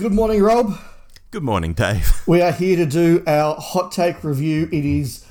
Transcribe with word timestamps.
Good 0.00 0.14
morning, 0.14 0.42
Rob. 0.42 0.78
Good 1.30 1.42
morning, 1.42 1.74
Dave. 1.74 2.22
We 2.26 2.40
are 2.40 2.52
here 2.52 2.74
to 2.74 2.86
do 2.86 3.22
our 3.26 3.54
hot 3.56 3.92
take 3.92 4.24
review. 4.24 4.66
It 4.72 4.86
is 4.86 5.26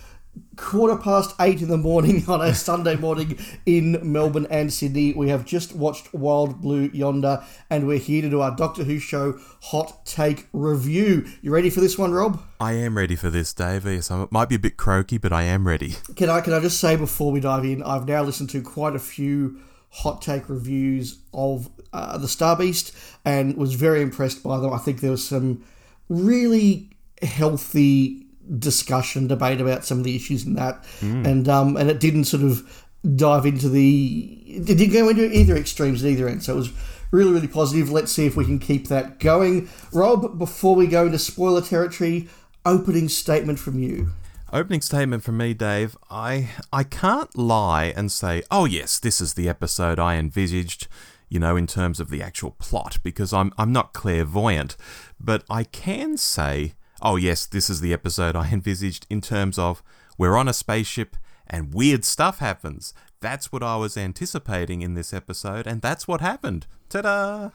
quarter 0.58 0.96
past 0.96 1.34
eight 1.42 1.64
in 1.64 1.70
the 1.70 1.78
morning 1.78 2.24
on 2.28 2.40
a 2.40 2.54
Sunday 2.54 2.96
morning 2.96 3.40
in 3.66 4.00
Melbourne 4.04 4.46
and 4.52 4.72
Sydney. 4.72 5.14
We 5.14 5.30
have 5.30 5.44
just 5.44 5.74
watched 5.74 6.14
Wild 6.14 6.62
Blue 6.62 6.92
Yonder, 6.94 7.44
and 7.72 7.88
we're 7.88 7.98
here 7.98 8.22
to 8.22 8.30
do 8.30 8.42
our 8.42 8.56
Doctor 8.56 8.84
Who 8.84 9.00
show 9.00 9.40
hot 9.64 10.06
take 10.06 10.48
review. 10.54 11.26
You 11.42 11.50
ready 11.50 11.72
for 11.72 11.80
this 11.80 11.98
one, 11.98 12.12
Rob? 12.12 12.40
I 12.60 12.74
am 12.74 12.96
ready 12.96 13.16
for 13.16 13.32
this, 13.32 13.52
Dave. 13.56 13.88
Yes, 13.88 14.12
I 14.12 14.28
might 14.30 14.50
be 14.50 14.56
a 14.56 14.60
bit 14.60 14.78
croaky, 14.78 15.18
but 15.18 15.34
I 15.34 15.46
am 15.46 15.68
ready. 15.68 15.96
Can 16.16 16.30
I 16.30 16.42
can 16.42 16.54
I 16.54 16.60
just 16.60 16.80
say 16.80 16.96
before 16.96 17.32
we 17.32 17.40
dive 17.40 17.66
in, 17.66 17.82
I've 17.82 18.08
now 18.08 18.22
listened 18.22 18.52
to 18.52 18.62
quite 18.62 18.96
a 18.96 19.00
few 19.00 19.62
hot 19.92 20.22
take 20.22 20.50
reviews 20.50 21.20
of 21.34 21.70
uh, 21.94 22.18
the 22.18 22.28
Star 22.28 22.56
Beast 22.56 22.96
and 23.26 23.56
was 23.58 23.74
very 23.74 24.02
impressed 24.02 24.44
by 24.44 24.60
them. 24.60 24.72
I 24.72 24.78
think 24.78 25.02
there 25.02 25.12
was 25.12 25.28
some 25.28 25.64
really 26.08 26.90
healthy 27.22 28.26
discussion, 28.58 29.28
debate 29.28 29.62
about 29.62 29.86
some 29.86 30.00
of 30.00 30.04
the 30.04 30.16
issues 30.16 30.46
in 30.46 30.56
that, 30.56 30.84
mm. 31.00 31.26
and 31.26 31.48
um, 31.48 31.78
and 31.78 31.90
it 31.90 32.00
didn't 32.00 32.26
sort 32.26 32.44
of 32.44 32.86
dive 33.16 33.46
into 33.46 33.70
the 33.70 34.44
it 34.46 34.66
didn't 34.66 34.92
go 34.92 35.10
into 35.10 35.32
either 35.32 35.56
extremes 35.56 36.04
at 36.04 36.10
either 36.10 36.28
end. 36.28 36.44
So 36.44 36.54
it 36.54 36.58
was 36.58 36.72
really 37.12 37.32
really 37.32 37.48
positive. 37.48 37.92
Let's 37.92 38.12
see 38.12 38.26
if 38.26 38.36
we 38.36 38.46
can 38.46 38.60
keep 38.60 38.88
that 38.88 39.20
going. 39.20 39.70
Rob, 39.92 40.38
before 40.38 40.76
we 40.76 40.88
go 40.88 41.06
into 41.06 41.20
spoiler 41.20 41.62
territory, 41.62 42.28
opening 42.66 43.10
statement 43.10 43.60
from 43.60 43.80
you. 43.80 44.12
Opening 44.52 44.82
statement 44.82 45.24
from 45.24 45.38
me, 45.38 45.54
Dave. 45.54 45.96
I 46.10 46.50
I 46.74 46.84
can't 46.84 47.38
lie 47.38 47.94
and 47.96 48.12
say, 48.12 48.44
oh 48.50 48.66
yes, 48.66 49.00
this 49.00 49.22
is 49.22 49.36
the 49.36 49.48
episode 49.48 50.00
I 50.00 50.16
envisaged 50.16 50.88
you 51.30 51.40
know, 51.40 51.56
in 51.56 51.68
terms 51.68 52.00
of 52.00 52.10
the 52.10 52.22
actual 52.22 52.52
plot, 52.52 52.98
because 53.04 53.32
I'm, 53.32 53.54
I'm 53.58 53.72
not 53.72 53.94
clairvoyant. 53.94 54.76
But 55.20 55.44
I 55.50 55.64
can 55.64 56.18
say, 56.18 56.74
oh, 57.02 57.16
yes, 57.16 57.46
this 57.46 57.70
is 57.70 57.82
the 57.82 57.94
episode 57.94 58.36
I 58.36 58.50
envisaged 58.52 59.06
in 59.10 59.22
terms 59.22 59.58
of 59.58 59.84
we're 60.18 60.36
on 60.36 60.48
a 60.48 60.54
spaceship 60.54 61.16
and 61.48 61.74
weird 61.74 62.04
stuff 62.04 62.40
happens. 62.40 62.94
That's 63.22 63.52
what 63.52 63.64
I 63.64 63.76
was 63.76 63.98
anticipating 63.98 64.82
in 64.82 64.94
this 64.94 65.14
episode, 65.14 65.68
and 65.68 65.82
that's 65.82 66.08
what 66.08 66.22
happened. 66.22 66.68
Ta 66.90 67.02
da! 67.02 67.50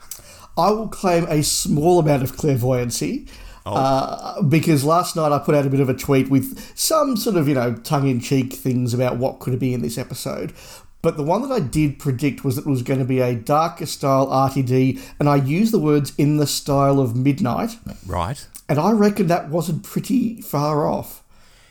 I 0.57 0.71
will 0.71 0.89
claim 0.89 1.27
a 1.29 1.43
small 1.43 1.99
amount 1.99 2.23
of 2.23 2.37
clairvoyancy. 2.37 3.27
Oh. 3.67 3.75
Uh, 3.75 4.43
because 4.43 4.85
last 4.85 5.17
night 5.17 5.33
I 5.33 5.39
put 5.39 5.55
out 5.55 5.67
a 5.67 5.71
bit 5.71 5.81
of 5.81 5.89
a 5.89 5.95
tweet 5.95 6.29
with 6.29 6.77
some 6.77 7.17
sort 7.17 7.37
of, 7.37 7.49
you 7.49 7.55
know, 7.55 7.75
tongue 7.75 8.09
in 8.09 8.21
cheek 8.21 8.53
things 8.53 8.93
about 8.93 9.17
what 9.17 9.41
could 9.41 9.59
be 9.59 9.73
in 9.73 9.81
this 9.81 9.97
episode. 9.97 10.53
But 11.01 11.19
the 11.19 11.23
one 11.23 11.43
that 11.43 11.53
I 11.53 11.61
did 11.61 11.99
predict 11.99 12.45
was 12.45 12.57
that 12.57 12.67
it 12.67 12.71
was 12.71 12.83
going 12.83 12.99
to 12.99 13.05
be 13.05 13.21
a 13.21 13.35
darker 13.35 13.85
style 13.85 14.27
RTD, 14.27 14.99
and 15.19 15.29
I 15.29 15.37
used 15.37 15.73
the 15.73 15.79
words 15.79 16.15
in 16.17 16.39
the 16.39 16.47
style 16.47 16.99
of 16.99 17.15
Midnight. 17.15 17.77
Right. 18.07 18.47
And 18.71 18.79
I 18.79 18.93
reckon 18.93 19.27
that 19.27 19.51
wasn't 19.51 19.83
pretty 19.83 20.41
far 20.41 20.89
off. 20.89 21.23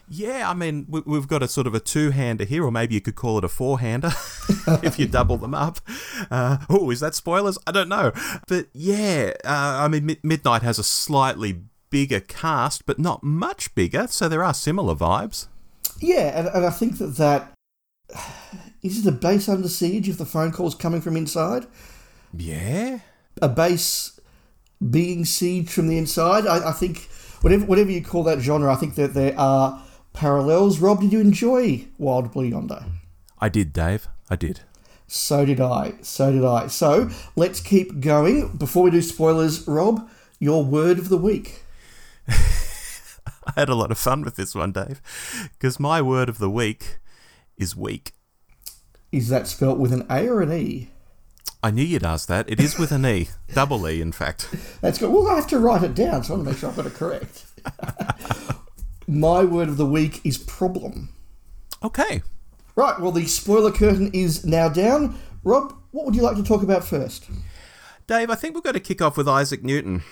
Yeah, 0.07 0.47
I 0.47 0.53
mean, 0.53 0.85
we've 0.87 1.27
got 1.27 1.41
a 1.41 1.47
sort 1.47 1.65
of 1.65 1.73
a 1.73 1.79
two 1.79 2.11
hander 2.11 2.43
here, 2.43 2.63
or 2.63 2.71
maybe 2.71 2.93
you 2.93 3.01
could 3.01 3.15
call 3.15 3.39
it 3.39 3.43
a 3.43 3.49
four 3.49 3.79
hander 3.79 4.11
if 4.83 4.99
you 4.99 5.07
double 5.07 5.37
them 5.37 5.55
up. 5.55 5.79
Uh, 6.29 6.57
oh, 6.69 6.91
is 6.91 6.99
that 6.99 7.15
spoilers? 7.15 7.57
I 7.65 7.71
don't 7.71 7.89
know. 7.89 8.11
But 8.47 8.67
yeah, 8.73 9.31
uh, 9.43 9.81
I 9.81 9.87
mean, 9.87 10.17
Midnight 10.21 10.61
has 10.61 10.77
a 10.77 10.83
slightly 10.83 11.63
bigger 11.93 12.19
cast, 12.19 12.87
but 12.87 12.97
not 12.97 13.21
much 13.21 13.75
bigger, 13.75 14.07
so 14.07 14.27
there 14.27 14.43
are 14.43 14.55
similar 14.55 14.95
vibes. 14.95 15.45
Yeah, 15.99 16.39
and, 16.39 16.47
and 16.47 16.65
I 16.65 16.71
think 16.71 16.97
that 16.97 17.17
that 17.17 17.53
is 18.81 19.05
it 19.05 19.07
a 19.07 19.15
base 19.15 19.47
under 19.47 19.69
siege 19.69 20.09
if 20.09 20.17
the 20.17 20.25
phone 20.25 20.51
call's 20.51 20.73
coming 20.73 21.01
from 21.01 21.15
inside? 21.15 21.67
Yeah. 22.35 23.01
A 23.43 23.47
base 23.47 24.19
being 24.89 25.23
sieged 25.23 25.69
from 25.69 25.87
the 25.87 25.99
inside? 25.99 26.47
I, 26.47 26.69
I 26.69 26.71
think, 26.71 27.07
whatever, 27.41 27.65
whatever 27.65 27.91
you 27.91 28.03
call 28.03 28.23
that 28.23 28.39
genre, 28.39 28.73
I 28.73 28.75
think 28.75 28.95
that 28.95 29.13
there 29.13 29.39
are 29.39 29.79
parallels. 30.13 30.79
Rob, 30.79 31.01
did 31.01 31.13
you 31.13 31.19
enjoy 31.19 31.85
Wild 31.99 32.31
Blue 32.31 32.45
Yonder? 32.45 32.85
I 33.37 33.49
did, 33.49 33.71
Dave. 33.71 34.07
I 34.31 34.35
did. 34.35 34.61
So 35.05 35.45
did 35.45 35.61
I. 35.61 35.93
So 36.01 36.31
did 36.31 36.43
I. 36.43 36.65
So 36.65 37.11
let's 37.35 37.59
keep 37.59 37.99
going. 37.99 38.57
Before 38.57 38.81
we 38.81 38.89
do 38.89 39.03
spoilers, 39.03 39.67
Rob, 39.67 40.09
your 40.39 40.65
word 40.65 40.97
of 40.97 41.09
the 41.09 41.17
week. 41.17 41.62
I 42.29 43.53
had 43.55 43.69
a 43.69 43.75
lot 43.75 43.91
of 43.91 43.97
fun 43.97 44.23
with 44.23 44.35
this 44.35 44.55
one, 44.55 44.71
Dave, 44.71 45.01
because 45.53 45.79
my 45.79 46.01
word 46.01 46.29
of 46.29 46.37
the 46.37 46.49
week 46.49 46.99
is 47.57 47.75
weak. 47.75 48.13
Is 49.11 49.29
that 49.29 49.47
spelt 49.47 49.77
with 49.77 49.93
an 49.93 50.05
A 50.09 50.27
or 50.27 50.41
an 50.41 50.51
E? 50.51 50.89
I 51.61 51.71
knew 51.71 51.83
you'd 51.83 52.03
ask 52.03 52.27
that. 52.27 52.49
It 52.49 52.59
is 52.59 52.77
with 52.77 52.91
an 52.91 53.05
E, 53.05 53.29
double 53.53 53.87
E, 53.87 54.01
in 54.01 54.11
fact. 54.11 54.49
That's 54.81 54.97
good. 54.97 55.11
Well, 55.11 55.27
I 55.27 55.35
have 55.35 55.47
to 55.47 55.59
write 55.59 55.83
it 55.83 55.95
down, 55.95 56.23
so 56.23 56.33
I 56.33 56.37
want 56.37 56.47
to 56.47 56.51
make 56.51 56.59
sure 56.59 56.69
I've 56.69 56.75
got 56.75 56.85
it 56.87 56.93
correct. 56.93 57.45
My 59.07 59.43
word 59.43 59.69
of 59.69 59.77
the 59.77 59.85
week 59.85 60.21
is 60.25 60.37
problem. 60.37 61.09
Okay. 61.83 62.21
Right. 62.75 62.99
Well, 62.99 63.11
the 63.11 63.25
spoiler 63.27 63.71
curtain 63.71 64.09
is 64.13 64.45
now 64.45 64.67
down. 64.67 65.17
Rob, 65.43 65.73
what 65.91 66.05
would 66.05 66.15
you 66.15 66.21
like 66.21 66.37
to 66.37 66.43
talk 66.43 66.63
about 66.63 66.83
first? 66.83 67.29
Dave, 68.07 68.29
I 68.29 68.35
think 68.35 68.55
we've 68.55 68.63
got 68.63 68.73
to 68.73 68.79
kick 68.79 69.01
off 69.01 69.15
with 69.15 69.27
Isaac 69.27 69.63
Newton. 69.63 70.03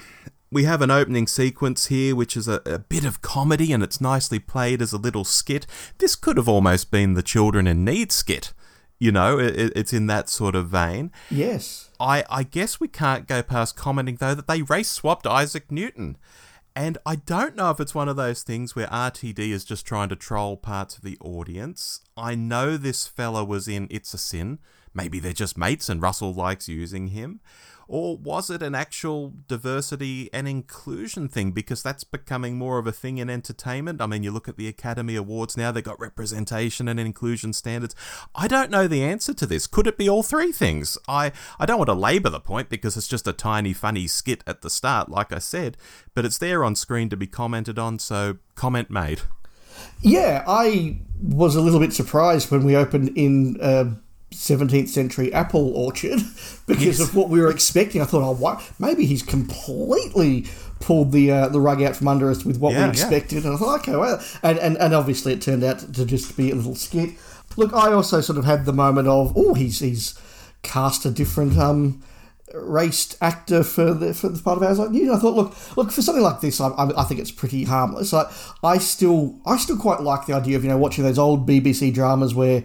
We 0.54 0.66
have 0.66 0.82
an 0.82 0.92
opening 0.92 1.28
sequence 1.28 1.86
here, 1.86 2.14
which 2.14 2.36
is 2.36 2.50
a, 2.50 2.62
a, 2.66 2.78
bit 2.78 3.06
of 3.06 3.22
comedy 3.22 3.72
and 3.72 3.82
it's 3.82 4.02
nicely 4.02 4.38
played 4.38 4.82
as 4.82 4.92
a 4.92 4.98
little 4.98 5.24
skit. 5.24 5.66
This 6.00 6.18
could 6.18 6.36
have 6.36 6.50
almost 6.50 6.92
been 6.92 7.14
the 7.14 7.24
Children 7.24 7.68
in 7.68 7.86
Need 7.86 8.12
skit. 8.12 8.52
You 9.00 9.14
know, 9.14 9.40
it, 9.40 9.72
it's 9.76 9.94
in 9.94 10.08
that 10.08 10.28
sort 10.28 10.54
of 10.54 10.68
vein. 10.68 11.10
Yes. 11.30 11.90
I, 12.02 12.26
I 12.30 12.44
guess 12.44 12.82
we 12.82 12.90
can't 12.90 13.28
go 13.28 13.42
past 13.42 13.78
commenting, 13.78 14.18
though, 14.18 14.36
that 14.36 14.48
they 14.48 14.62
race 14.62 14.90
swapped 14.90 15.26
Isaac 15.26 15.72
Newton. 15.72 16.18
And 16.76 16.98
I 17.06 17.16
don't 17.16 17.56
know 17.56 17.70
if 17.70 17.80
it's 17.80 17.96
one 17.96 18.10
of 18.10 18.18
those 18.18 18.44
things 18.44 18.76
where 18.76 18.88
RTD 18.88 19.40
is 19.40 19.64
just 19.64 19.86
trying 19.86 20.10
to 20.10 20.18
troll 20.18 20.58
parts 20.58 20.98
of 20.98 21.04
the 21.04 21.18
audience. 21.22 22.02
I 22.18 22.36
know 22.36 22.76
this 22.76 23.08
fella 23.08 23.46
was 23.46 23.70
in 23.70 23.88
It's 23.90 24.14
a 24.14 24.18
Sin. 24.18 24.60
Maybe 24.94 25.20
they're 25.20 25.34
just 25.34 25.58
mates 25.58 25.90
and 25.90 26.02
Russell 26.02 26.34
likes 26.34 26.68
using 26.68 27.08
him. 27.08 27.40
Or 27.88 28.16
was 28.16 28.50
it 28.50 28.64
an 28.64 28.74
actual 28.74 29.34
diversity 29.50 30.30
and 30.32 30.48
inclusion 30.48 31.28
thing? 31.28 31.52
Because 31.52 31.84
that's 31.84 32.06
becoming 32.06 32.58
more 32.58 32.80
of 32.80 32.88
a 32.88 32.94
thing 32.94 33.18
in 33.18 33.30
entertainment. 33.30 34.02
I 34.02 34.06
mean, 34.06 34.24
you 34.24 34.32
look 34.32 34.48
at 34.48 34.56
the 34.56 34.70
Academy 34.70 35.18
Awards 35.18 35.58
now, 35.58 35.74
they've 35.74 35.84
got 35.84 36.00
representation 36.00 36.88
and 36.88 36.98
inclusion 36.98 37.52
standards. 37.52 37.94
I 38.34 38.48
don't 38.48 38.72
know 38.72 38.88
the 38.88 39.04
answer 39.04 39.34
to 39.34 39.46
this. 39.46 39.68
Could 39.68 39.88
it 39.88 39.98
be 39.98 40.08
all 40.08 40.24
three 40.24 40.54
things? 40.54 40.98
I, 41.10 41.34
I 41.60 41.66
don't 41.66 41.80
want 41.80 41.90
to 41.90 41.94
labour 41.94 42.30
the 42.30 42.40
point 42.40 42.70
because 42.70 42.96
it's 42.96 43.10
just 43.10 43.28
a 43.28 43.34
tiny, 43.34 43.74
funny 43.74 44.08
skit 44.08 44.42
at 44.48 44.62
the 44.62 44.70
start, 44.70 45.10
like 45.10 45.34
I 45.34 45.40
said, 45.40 45.76
but 46.16 46.24
it's 46.24 46.38
there 46.38 46.64
on 46.64 46.78
screen 46.78 47.10
to 47.10 47.18
be 47.18 47.28
commented 47.28 47.78
on, 47.78 48.00
so 48.00 48.38
comment 48.56 48.90
made. 48.90 49.20
Yeah, 50.02 50.46
I 50.48 51.02
was 51.22 51.58
a 51.58 51.62
little 51.62 51.82
bit 51.82 51.92
surprised 51.92 52.52
when 52.52 52.64
we 52.64 52.78
opened 52.78 53.10
in. 53.18 53.60
Uh 53.60 53.96
17th 54.32 54.88
century 54.88 55.32
apple 55.34 55.76
orchard 55.76 56.20
because 56.68 57.00
yes. 57.00 57.00
of 57.00 57.16
what 57.16 57.30
we 57.30 57.40
were 57.40 57.50
expecting. 57.50 58.02
I 58.02 58.06
thought, 58.06 58.24
oh, 58.24 58.34
what? 58.34 58.64
Maybe 58.80 59.06
he's 59.06 59.24
completely 59.24 60.46
pulled 60.80 61.12
the 61.12 61.32
uh, 61.32 61.48
the 61.50 61.62
rug 61.62 61.82
out 61.82 61.96
from 61.96 62.08
under 62.08 62.30
us 62.30 62.44
with 62.44 62.58
what 62.58 62.74
yeah, 62.74 62.86
we 62.86 62.90
expected. 62.90 63.44
Yeah. 63.44 63.52
And 63.52 63.56
I 63.56 63.60
thought, 63.60 63.80
okay, 63.82 63.96
well, 63.96 64.24
and, 64.44 64.58
and 64.60 64.78
and 64.78 64.94
obviously 64.94 65.34
it 65.34 65.42
turned 65.42 65.64
out 65.64 65.80
to 65.94 66.06
just 66.06 66.36
be 66.36 66.52
a 66.52 66.56
little 66.56 66.76
skit. 66.76 67.12
Look, 67.58 67.74
I 67.74 67.92
also 67.92 68.22
sort 68.22 68.40
of 68.40 68.46
had 68.46 68.66
the 68.66 68.74
moment 68.74 69.08
of, 69.08 69.34
oh, 69.36 69.54
he's 69.54 69.80
he's 69.80 70.18
cast 70.64 71.06
a 71.06 71.12
different 71.12 71.58
um 71.58 72.02
raced 72.54 73.18
actor 73.22 73.64
for 73.64 73.94
the 73.94 74.14
for 74.14 74.30
the 74.30 74.42
part 74.42 74.58
of 74.58 74.64
ours. 74.64 74.80
Like, 74.80 74.92
you 74.92 75.14
I 75.14 75.18
thought, 75.18 75.36
look, 75.36 75.78
look 75.78 75.92
for 75.92 76.02
something 76.02 76.24
like 76.24 76.42
this, 76.42 76.60
I, 76.60 76.70
I, 76.70 77.02
I 77.02 77.04
think 77.04 77.20
it's 77.20 77.32
pretty 77.32 77.64
harmless. 77.64 78.14
I, 78.14 78.32
I 78.64 78.78
still 78.78 79.40
I 79.46 79.58
still 79.58 79.78
quite 79.78 80.02
like 80.02 80.26
the 80.26 80.34
idea 80.34 80.58
of 80.58 80.64
you 80.64 80.70
know 80.70 80.78
watching 80.78 81.04
those 81.04 81.20
old 81.20 81.48
BBC 81.48 81.94
dramas 81.94 82.34
where 82.34 82.64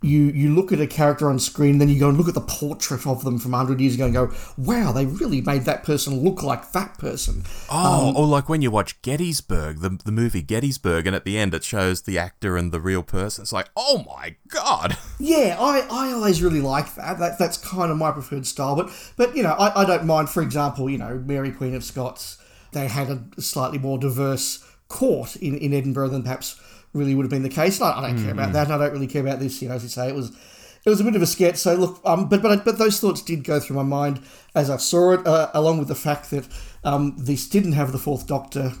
you 0.00 0.26
you 0.26 0.54
look 0.54 0.72
at 0.72 0.80
a 0.80 0.86
character 0.86 1.28
on 1.28 1.38
screen, 1.38 1.78
then 1.78 1.88
you 1.88 1.98
go 1.98 2.08
and 2.08 2.16
look 2.16 2.28
at 2.28 2.34
the 2.34 2.40
portrait 2.40 3.04
of 3.06 3.24
them 3.24 3.38
from 3.38 3.50
100 3.50 3.80
years 3.80 3.94
ago 3.96 4.04
and 4.04 4.14
go, 4.14 4.32
wow, 4.56 4.92
they 4.92 5.06
really 5.06 5.40
made 5.40 5.64
that 5.64 5.82
person 5.82 6.20
look 6.20 6.42
like 6.42 6.70
that 6.72 6.96
person. 6.98 7.42
Oh, 7.68 8.10
um, 8.10 8.16
or 8.16 8.26
like 8.26 8.48
when 8.48 8.62
you 8.62 8.70
watch 8.70 9.00
Gettysburg, 9.02 9.80
the, 9.80 9.98
the 10.04 10.12
movie 10.12 10.42
Gettysburg, 10.42 11.06
and 11.06 11.16
at 11.16 11.24
the 11.24 11.36
end 11.36 11.52
it 11.52 11.64
shows 11.64 12.02
the 12.02 12.18
actor 12.18 12.56
and 12.56 12.70
the 12.70 12.80
real 12.80 13.02
person. 13.02 13.42
It's 13.42 13.52
like, 13.52 13.70
oh 13.76 14.04
my 14.06 14.36
God. 14.48 14.96
Yeah, 15.20 15.56
I, 15.58 15.80
I 15.90 16.12
always 16.12 16.44
really 16.44 16.60
like 16.60 16.94
that. 16.94 17.18
that. 17.18 17.40
That's 17.40 17.56
kind 17.56 17.90
of 17.90 17.98
my 17.98 18.12
preferred 18.12 18.46
style. 18.46 18.76
But, 18.76 18.92
but 19.16 19.36
you 19.36 19.42
know, 19.42 19.50
I, 19.50 19.82
I 19.82 19.84
don't 19.84 20.06
mind, 20.06 20.30
for 20.30 20.44
example, 20.44 20.88
you 20.88 20.96
know, 20.96 21.20
Mary 21.26 21.50
Queen 21.50 21.74
of 21.74 21.82
Scots, 21.82 22.38
they 22.70 22.86
had 22.86 23.10
a 23.10 23.42
slightly 23.42 23.78
more 23.78 23.98
diverse 23.98 24.64
court 24.86 25.34
in, 25.36 25.56
in 25.58 25.74
Edinburgh 25.74 26.10
than 26.10 26.22
perhaps 26.22 26.60
really 26.98 27.14
would 27.14 27.24
have 27.24 27.30
been 27.30 27.42
the 27.42 27.48
case. 27.48 27.80
I, 27.80 27.92
I 27.92 28.08
don't 28.08 28.18
mm. 28.18 28.24
care 28.24 28.32
about 28.32 28.50
mm. 28.50 28.52
that. 28.54 28.66
And 28.66 28.74
I 28.74 28.78
don't 28.78 28.92
really 28.92 29.06
care 29.06 29.22
about 29.22 29.38
this. 29.38 29.62
You 29.62 29.68
know, 29.68 29.76
as 29.76 29.82
you 29.82 29.88
say, 29.88 30.08
it 30.08 30.14
was 30.14 30.30
it 30.84 30.90
was 30.90 31.00
a 31.00 31.04
bit 31.04 31.16
of 31.16 31.22
a 31.22 31.26
sketch. 31.26 31.56
So 31.56 31.74
look, 31.74 32.00
um, 32.04 32.28
but 32.28 32.42
but 32.42 32.64
but 32.64 32.78
those 32.78 33.00
thoughts 33.00 33.22
did 33.22 33.44
go 33.44 33.60
through 33.60 33.76
my 33.76 33.82
mind 33.82 34.20
as 34.54 34.70
I 34.70 34.76
saw 34.76 35.12
it, 35.12 35.26
uh, 35.26 35.50
along 35.54 35.78
with 35.78 35.88
the 35.88 35.94
fact 35.94 36.30
that 36.30 36.48
um, 36.84 37.14
this 37.16 37.48
didn't 37.48 37.72
have 37.72 37.92
the 37.92 37.98
Fourth 37.98 38.26
Doctor 38.26 38.72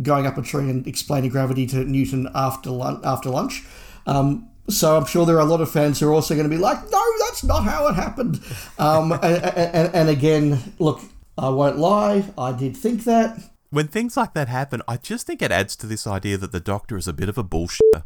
going 0.00 0.26
up 0.26 0.38
a 0.38 0.42
tree 0.42 0.70
and 0.70 0.86
explaining 0.86 1.30
gravity 1.30 1.66
to 1.66 1.84
Newton 1.84 2.28
after 2.34 2.70
lunch. 2.70 3.00
After 3.04 3.30
lunch. 3.30 3.64
Um, 4.06 4.48
so 4.68 4.96
I'm 4.96 5.06
sure 5.06 5.24
there 5.24 5.36
are 5.36 5.40
a 5.40 5.44
lot 5.44 5.60
of 5.60 5.70
fans 5.70 5.98
who 5.98 6.08
are 6.08 6.14
also 6.14 6.34
going 6.34 6.48
to 6.48 6.54
be 6.54 6.60
like, 6.60 6.78
no, 6.90 7.04
that's 7.20 7.42
not 7.42 7.64
how 7.64 7.88
it 7.88 7.94
happened. 7.94 8.40
Um, 8.78 9.12
and, 9.22 9.44
and, 9.44 9.94
and, 9.94 10.08
again, 10.08 10.74
look, 10.78 11.00
I 11.36 11.48
won't 11.48 11.78
lie, 11.78 12.24
I 12.36 12.52
did 12.52 12.76
think 12.76 13.04
that. 13.04 13.38
When 13.70 13.88
things 13.88 14.16
like 14.16 14.32
that 14.34 14.48
happen, 14.48 14.82
I 14.88 14.96
just 14.96 15.26
think 15.26 15.42
it 15.42 15.52
adds 15.52 15.76
to 15.76 15.86
this 15.86 16.06
idea 16.06 16.38
that 16.38 16.52
the 16.52 16.60
Doctor 16.60 16.96
is 16.96 17.06
a 17.06 17.12
bit 17.12 17.28
of 17.28 17.36
a 17.36 17.44
bullshitter, 17.44 18.04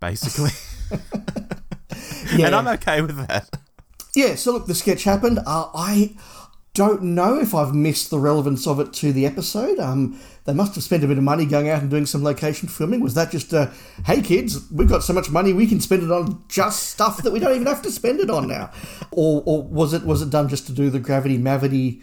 basically. 0.00 0.50
Yeah. 2.36 2.46
And 2.46 2.54
I'm 2.54 2.68
okay 2.68 3.00
with 3.00 3.16
that. 3.28 3.48
Yeah, 4.14 4.34
so 4.34 4.52
look, 4.52 4.66
the 4.66 4.74
sketch 4.74 5.04
happened. 5.04 5.38
Uh, 5.40 5.70
I 5.74 6.16
don't 6.72 7.02
know 7.02 7.38
if 7.38 7.54
I've 7.54 7.74
missed 7.74 8.10
the 8.10 8.18
relevance 8.18 8.66
of 8.66 8.80
it 8.80 8.92
to 8.94 9.12
the 9.12 9.26
episode. 9.26 9.78
Um, 9.78 10.20
they 10.44 10.52
must 10.52 10.74
have 10.74 10.84
spent 10.84 11.04
a 11.04 11.06
bit 11.06 11.18
of 11.18 11.24
money 11.24 11.46
going 11.46 11.68
out 11.68 11.82
and 11.82 11.90
doing 11.90 12.06
some 12.06 12.24
location 12.24 12.68
filming. 12.68 13.00
Was 13.00 13.14
that 13.14 13.30
just 13.30 13.52
a, 13.52 13.72
hey 14.06 14.22
kids, 14.22 14.70
we've 14.70 14.88
got 14.88 15.02
so 15.02 15.12
much 15.12 15.30
money 15.30 15.52
we 15.52 15.66
can 15.66 15.80
spend 15.80 16.02
it 16.02 16.10
on 16.10 16.42
just 16.48 16.88
stuff 16.88 17.22
that 17.22 17.32
we 17.32 17.38
don't 17.38 17.54
even 17.54 17.66
have 17.66 17.82
to 17.82 17.90
spend 17.90 18.20
it 18.20 18.30
on 18.30 18.48
now? 18.48 18.72
Or, 19.12 19.42
or 19.46 19.62
was 19.62 19.92
it 19.92 20.04
was 20.04 20.22
it 20.22 20.30
done 20.30 20.48
just 20.48 20.66
to 20.66 20.72
do 20.72 20.90
the 20.90 21.00
gravity 21.00 21.38
mavity 21.38 22.02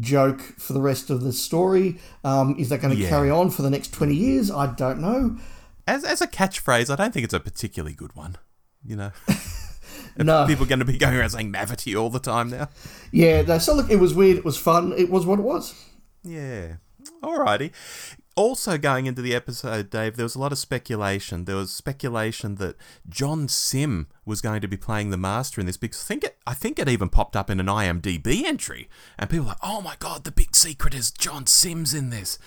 joke 0.00 0.40
for 0.40 0.72
the 0.72 0.80
rest 0.80 1.10
of 1.10 1.22
the 1.22 1.32
story? 1.32 1.98
Um, 2.24 2.56
is 2.58 2.68
that 2.70 2.80
going 2.80 2.94
to 2.94 3.00
Yeah. 3.00 3.08
carry 3.08 3.30
on 3.30 3.50
for 3.50 3.62
the 3.62 3.70
next 3.70 3.92
20 3.92 4.14
years? 4.14 4.50
I 4.50 4.66
don't 4.74 5.00
know. 5.00 5.36
As, 5.86 6.04
as 6.04 6.20
a 6.20 6.26
catchphrase, 6.26 6.90
I 6.90 6.96
don't 6.96 7.12
think 7.14 7.24
it's 7.24 7.34
a 7.34 7.40
particularly 7.40 7.94
good 7.94 8.14
one. 8.14 8.36
You 8.84 8.96
know, 8.96 9.12
No. 10.18 10.46
people 10.46 10.64
are 10.64 10.68
going 10.68 10.78
to 10.80 10.84
be 10.84 10.98
going 10.98 11.14
around 11.16 11.30
saying 11.30 11.52
Mavity 11.52 11.98
all 12.00 12.10
the 12.10 12.18
time 12.20 12.50
now. 12.50 12.68
Yeah, 13.12 13.42
no, 13.42 13.58
so 13.58 13.74
look, 13.74 13.90
it 13.90 13.96
was 13.96 14.14
weird, 14.14 14.38
it 14.38 14.44
was 14.44 14.56
fun, 14.56 14.92
it 14.96 15.10
was 15.10 15.24
what 15.26 15.38
it 15.38 15.42
was. 15.42 15.74
Yeah. 16.22 16.76
Alrighty. 17.22 17.72
Also, 18.38 18.78
going 18.78 19.06
into 19.06 19.20
the 19.20 19.34
episode, 19.34 19.90
Dave, 19.90 20.14
there 20.14 20.22
was 20.24 20.36
a 20.36 20.38
lot 20.38 20.52
of 20.52 20.58
speculation. 20.58 21.44
There 21.44 21.56
was 21.56 21.72
speculation 21.72 22.54
that 22.54 22.76
John 23.08 23.48
Simm 23.48 24.06
was 24.24 24.40
going 24.40 24.60
to 24.60 24.68
be 24.68 24.76
playing 24.76 25.10
the 25.10 25.16
master 25.16 25.60
in 25.60 25.66
this 25.66 25.76
because 25.76 26.04
I 26.04 26.06
think 26.06 26.22
it, 26.22 26.36
I 26.46 26.54
think 26.54 26.78
it 26.78 26.88
even 26.88 27.08
popped 27.08 27.34
up 27.34 27.50
in 27.50 27.58
an 27.58 27.66
IMDb 27.66 28.44
entry, 28.44 28.88
and 29.18 29.28
people 29.28 29.46
were 29.46 29.50
like, 29.50 29.58
"Oh 29.60 29.80
my 29.80 29.96
god, 29.98 30.22
the 30.22 30.30
big 30.30 30.54
secret 30.54 30.94
is 30.94 31.10
John 31.10 31.48
Simm's 31.48 31.92
in 31.92 32.10
this." 32.10 32.38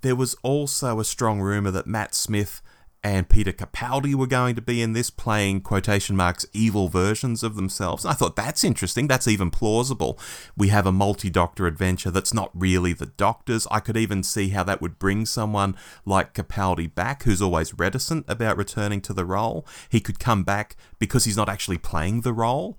There 0.00 0.16
was 0.16 0.34
also 0.42 0.98
a 0.98 1.04
strong 1.04 1.42
rumor 1.42 1.70
that 1.72 1.86
Matt 1.86 2.14
Smith 2.14 2.62
and 3.04 3.28
Peter 3.28 3.52
Capaldi 3.52 4.14
were 4.14 4.26
going 4.26 4.56
to 4.56 4.62
be 4.62 4.80
in 4.80 4.94
this, 4.94 5.10
playing 5.10 5.60
quotation 5.60 6.16
marks 6.16 6.46
evil 6.54 6.88
versions 6.88 7.42
of 7.42 7.54
themselves. 7.54 8.02
And 8.02 8.10
I 8.10 8.14
thought 8.14 8.34
that's 8.34 8.64
interesting. 8.64 9.06
That's 9.06 9.28
even 9.28 9.50
plausible. 9.50 10.18
We 10.56 10.68
have 10.68 10.86
a 10.86 10.92
multi 10.92 11.28
Doctor 11.28 11.66
adventure 11.66 12.10
that's 12.10 12.32
not 12.32 12.50
really 12.54 12.94
the 12.94 13.06
Doctor's. 13.06 13.66
I 13.70 13.80
could 13.80 13.98
even 13.98 14.22
see 14.22 14.48
how 14.48 14.64
that 14.64 14.80
would 14.80 14.98
bring 14.98 15.26
someone 15.26 15.76
like 16.06 16.32
Capaldi 16.32 16.92
back, 16.94 17.24
who's 17.24 17.42
always 17.42 17.74
reticent 17.74 18.24
about 18.26 18.56
returning 18.56 19.02
to 19.02 19.12
the 19.12 19.26
role. 19.26 19.66
He 19.90 20.00
could 20.00 20.18
come 20.18 20.42
back 20.42 20.74
because 20.98 21.24
he's 21.24 21.36
not 21.36 21.50
actually 21.50 21.78
playing 21.78 22.22
the 22.22 22.32
role. 22.32 22.78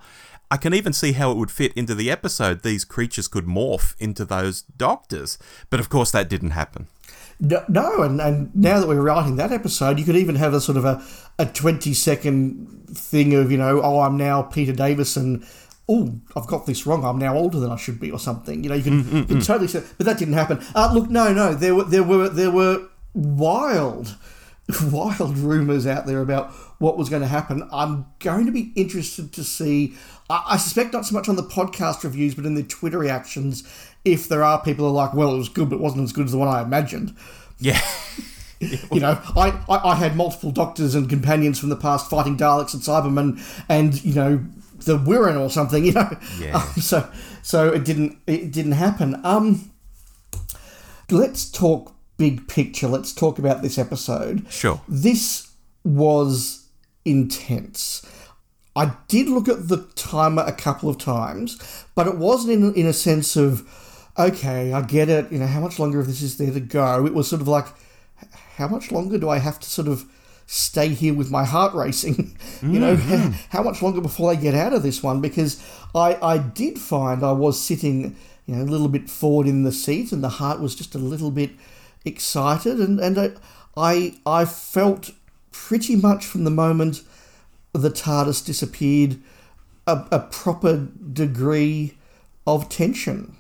I 0.50 0.58
can 0.58 0.74
even 0.74 0.94
see 0.94 1.12
how 1.12 1.32
it 1.32 1.38
would 1.38 1.52
fit 1.52 1.74
into 1.74 1.94
the 1.94 2.10
episode. 2.10 2.64
These 2.64 2.84
creatures 2.86 3.28
could 3.28 3.46
morph 3.46 3.96
into 4.00 4.26
those 4.26 4.64
doctors. 4.64 5.38
But 5.70 5.80
of 5.80 5.90
course, 5.90 6.10
that 6.12 6.30
didn't 6.30 6.52
happen. 6.52 6.88
No, 7.40 7.64
no 7.68 8.02
and, 8.02 8.22
and 8.22 8.56
now 8.56 8.80
that 8.80 8.88
we're 8.88 9.02
writing 9.02 9.36
that 9.36 9.52
episode, 9.52 10.00
you 10.00 10.06
could 10.06 10.16
even 10.16 10.36
have 10.36 10.54
a 10.54 10.62
sort 10.62 10.78
of 10.78 10.86
a, 10.86 11.04
a 11.38 11.46
20 11.46 11.94
second 11.94 12.86
thing 12.90 13.34
of, 13.34 13.52
you 13.52 13.58
know, 13.58 13.82
oh, 13.82 14.00
I'm 14.02 14.18
now 14.18 14.42
Peter 14.42 14.74
Davison. 14.74 15.46
Oh, 15.88 16.20
I've 16.36 16.48
got 16.48 16.66
this 16.66 16.86
wrong. 16.88 17.04
I'm 17.04 17.20
now 17.20 17.36
older 17.36 17.60
than 17.60 17.72
I 17.72 17.76
should 17.76 18.00
be, 18.00 18.10
or 18.10 18.20
something. 18.20 18.64
You 18.64 18.70
know, 18.70 18.76
you 18.76 18.84
can, 18.84 19.04
mm, 19.04 19.08
mm, 19.08 19.18
you 19.18 19.26
can 19.26 19.38
mm. 19.38 19.46
totally 19.46 19.68
say, 19.68 19.84
but 19.98 20.06
that 20.06 20.18
didn't 20.18 20.34
happen. 20.34 20.64
Uh, 20.74 20.92
look, 20.94 21.10
no, 21.10 21.32
no, 21.34 21.54
there 21.54 21.76
were 21.76 21.84
there 21.84 22.04
were 22.04 22.30
there 22.30 22.50
were 22.50 22.88
wild, 23.14 24.16
wild 24.92 25.38
rumors 25.38 25.86
out 25.86 26.08
there 26.08 26.22
about 26.22 26.52
what 26.80 26.98
was 26.98 27.10
going 27.10 27.22
to 27.22 27.28
happen. 27.28 27.68
I'm 27.72 28.08
going 28.20 28.46
to 28.48 28.52
be 28.52 28.72
interested 28.76 29.32
to 29.34 29.44
see. 29.44 29.94
I, 30.28 30.44
I 30.52 30.58
suspect 30.58 30.94
not 30.94 31.06
so 31.06 31.14
much 31.14 31.30
on 31.30 31.36
the 31.36 31.44
podcast 31.44 32.04
reviews, 32.04 32.34
but 32.34 32.46
in 32.46 32.56
the 32.56 32.64
Twitter 32.64 32.98
reactions, 32.98 33.64
if 34.06 34.30
there 34.30 34.44
are 34.44 34.62
people 34.62 34.86
who 34.86 34.92
are 34.92 34.94
like, 34.94 35.14
well, 35.14 35.34
it 35.34 35.38
was 35.38 35.50
good, 35.50 35.70
but 35.70 35.76
it 35.76 35.82
wasn't 35.82 36.04
as 36.04 36.14
good 36.14 36.26
as 36.26 36.32
the 36.32 36.38
one 36.38 36.48
I 36.48 36.62
imagined. 36.62 37.16
Yeah. 37.60 37.82
You 38.90 39.02
know, 39.02 39.22
I, 39.36 39.50
I, 39.70 39.92
I 39.92 39.96
had 39.96 40.16
multiple 40.16 40.50
doctors 40.50 40.96
and 40.96 41.10
companions 41.10 41.60
from 41.60 41.68
the 41.70 41.76
past 41.76 42.10
fighting 42.10 42.38
Daleks 42.38 42.74
and 42.74 42.82
Cybermen, 42.82 43.40
and 43.68 44.02
you 44.04 44.16
know 44.16 44.44
the 44.78 44.98
Wirrn 44.98 45.38
or 45.38 45.50
something. 45.50 45.86
You 45.86 45.92
know, 45.92 46.18
Yeah. 46.40 46.56
Um, 46.76 46.82
so 46.82 47.12
so 47.44 47.68
it 47.74 47.84
didn't 47.84 48.18
it 48.26 48.54
didn't 48.54 48.72
happen. 48.72 49.20
Um, 49.26 49.72
let's 51.12 51.52
talk 51.52 51.94
big 52.18 52.48
picture. 52.48 52.88
Let's 52.88 53.14
talk 53.14 53.38
about 53.40 53.62
this 53.62 53.78
episode. 53.78 54.46
Sure. 54.50 54.82
This 54.88 55.52
was 55.84 56.68
intense. 57.04 58.06
I 58.76 58.94
did 59.08 59.30
look 59.30 59.48
at 59.48 59.70
the 59.70 59.88
timer 59.96 60.44
a 60.46 60.52
couple 60.52 60.90
of 60.90 60.98
times, 60.98 61.86
but 61.96 62.08
it 62.08 62.18
wasn't 62.18 62.54
in, 62.54 62.74
in 62.74 62.86
a 62.86 62.94
sense 62.94 63.36
of, 63.38 63.70
okay, 64.18 64.74
I 64.74 64.82
get 64.82 65.10
it, 65.10 65.32
you 65.32 65.40
know, 65.40 65.48
how 65.48 65.60
much 65.60 65.80
longer 65.80 66.00
of 66.00 66.08
this 66.08 66.22
is 66.22 66.38
there 66.38 66.52
to 66.52 66.60
go? 66.60 67.06
It 67.06 67.14
was 67.14 67.28
sort 67.28 67.42
of 67.42 67.48
like, 67.48 67.68
how 68.56 68.68
much 68.68 68.92
longer 68.92 69.18
do 69.18 69.30
I 69.30 69.40
have 69.40 69.60
to 69.60 69.70
sort 69.70 69.88
of 69.88 70.06
stay 70.48 70.90
here 70.90 71.14
with 71.14 71.32
my 71.32 71.44
heart 71.44 71.74
racing? 71.74 72.38
you 72.62 72.80
know, 72.80 72.96
mm-hmm. 72.96 73.32
how 73.50 73.64
much 73.64 73.82
longer 73.82 74.02
before 74.02 74.32
I 74.32 74.36
get 74.36 74.56
out 74.56 74.74
of 74.74 74.84
this 74.84 75.04
one? 75.04 75.22
Because 75.22 75.62
I, 75.94 76.18
I 76.22 76.38
did 76.38 76.80
find 76.80 77.24
I 77.24 77.34
was 77.34 77.62
sitting, 77.62 78.16
you 78.46 78.56
know, 78.56 78.64
a 78.64 78.72
little 78.72 78.88
bit 78.88 79.10
forward 79.10 79.48
in 79.48 79.64
the 79.64 79.72
seat 79.72 80.12
and 80.12 80.24
the 80.24 80.30
heart 80.30 80.62
was 80.62 80.76
just 80.76 80.96
a 80.96 81.00
little 81.00 81.32
bit 81.32 81.52
excited 82.06 82.80
and, 82.80 83.00
and 83.00 83.18
I, 83.18 83.32
I, 83.76 84.16
I 84.26 84.46
felt 84.46 85.12
pretty 85.52 85.96
much 85.96 86.26
from 86.26 86.44
the 86.44 86.52
moment 86.52 87.02
the 87.74 87.90
TARDIS 87.90 88.46
disappeared 88.46 89.18
a, 89.88 90.06
a 90.12 90.20
proper 90.20 90.88
degree 91.12 91.98
of 92.48 92.70
tension. 92.70 93.35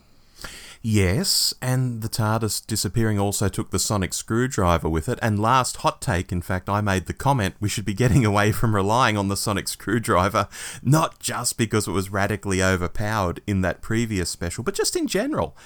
Yes, 0.87 1.51
and 1.63 2.03
the 2.03 2.07
TARDIS 2.07 2.67
disappearing 2.67 3.17
also 3.17 3.49
took 3.49 3.71
the 3.71 3.79
sonic 3.79 4.13
screwdriver 4.13 4.87
with 4.87 5.09
it. 5.09 5.17
And 5.19 5.39
last 5.39 5.77
hot 5.77 5.99
take, 5.99 6.31
in 6.31 6.43
fact, 6.43 6.69
I 6.69 6.79
made 6.79 7.07
the 7.07 7.13
comment 7.13 7.55
we 7.59 7.69
should 7.69 7.85
be 7.85 7.95
getting 7.95 8.23
away 8.31 8.51
from 8.51 8.75
relying 8.75 9.17
on 9.17 9.27
the 9.27 9.35
sonic 9.35 9.67
screwdriver, 9.67 10.47
not 10.83 11.17
just 11.17 11.57
because 11.57 11.87
it 11.87 11.91
was 11.91 12.11
radically 12.11 12.61
overpowered 12.61 13.41
in 13.47 13.61
that 13.61 13.81
previous 13.81 14.29
special, 14.29 14.63
but 14.63 14.75
just 14.75 14.95
in 14.95 15.07
general. 15.07 15.57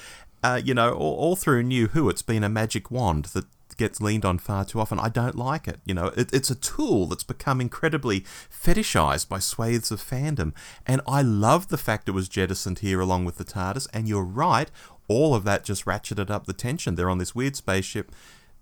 Uh, 0.42 0.62
you 0.63 0.74
know, 0.74 0.94
all, 0.94 1.16
all 1.16 1.36
through 1.36 1.63
New 1.63 1.88
Who, 1.88 2.07
it's 2.07 2.22
been 2.22 2.45
a 2.45 2.48
magic 2.48 2.89
wand 2.89 3.25
that 3.33 3.44
gets 3.80 4.00
leaned 4.00 4.24
on 4.24 4.38
far 4.38 4.63
too 4.63 4.80
often. 4.80 5.00
I 5.00 5.10
don't 5.10 5.36
like 5.36 5.68
it. 5.68 5.80
You 5.86 5.95
know, 5.95 6.07
it, 6.15 6.33
it's 6.33 6.50
a 6.50 6.56
tool 6.56 7.07
that's 7.07 7.24
become 7.24 7.60
incredibly 7.60 8.22
fetishized 8.22 9.27
by 9.27 9.39
swathes 9.39 9.92
of 9.92 10.01
fandom. 10.01 10.54
And 10.86 11.01
I 11.07 11.24
love 11.24 11.68
the 11.68 11.77
fact 11.77 12.07
it 12.07 12.12
was 12.12 12.30
jettisoned 12.30 12.80
here 12.80 13.00
along 13.00 13.25
with 13.25 13.38
the 13.38 13.44
TARDIS. 13.44 13.88
And 13.94 14.07
you're 14.07 14.24
right, 14.24 14.69
all 15.09 15.35
of 15.35 15.44
that 15.44 15.65
just 15.65 15.83
ratcheted 15.83 16.29
up 16.29 16.45
the 16.45 16.53
tension. 16.53 16.95
They're 16.95 17.09
on 17.09 17.17
this 17.17 17.35
weird 17.35 17.57
spaceship. 17.57 18.13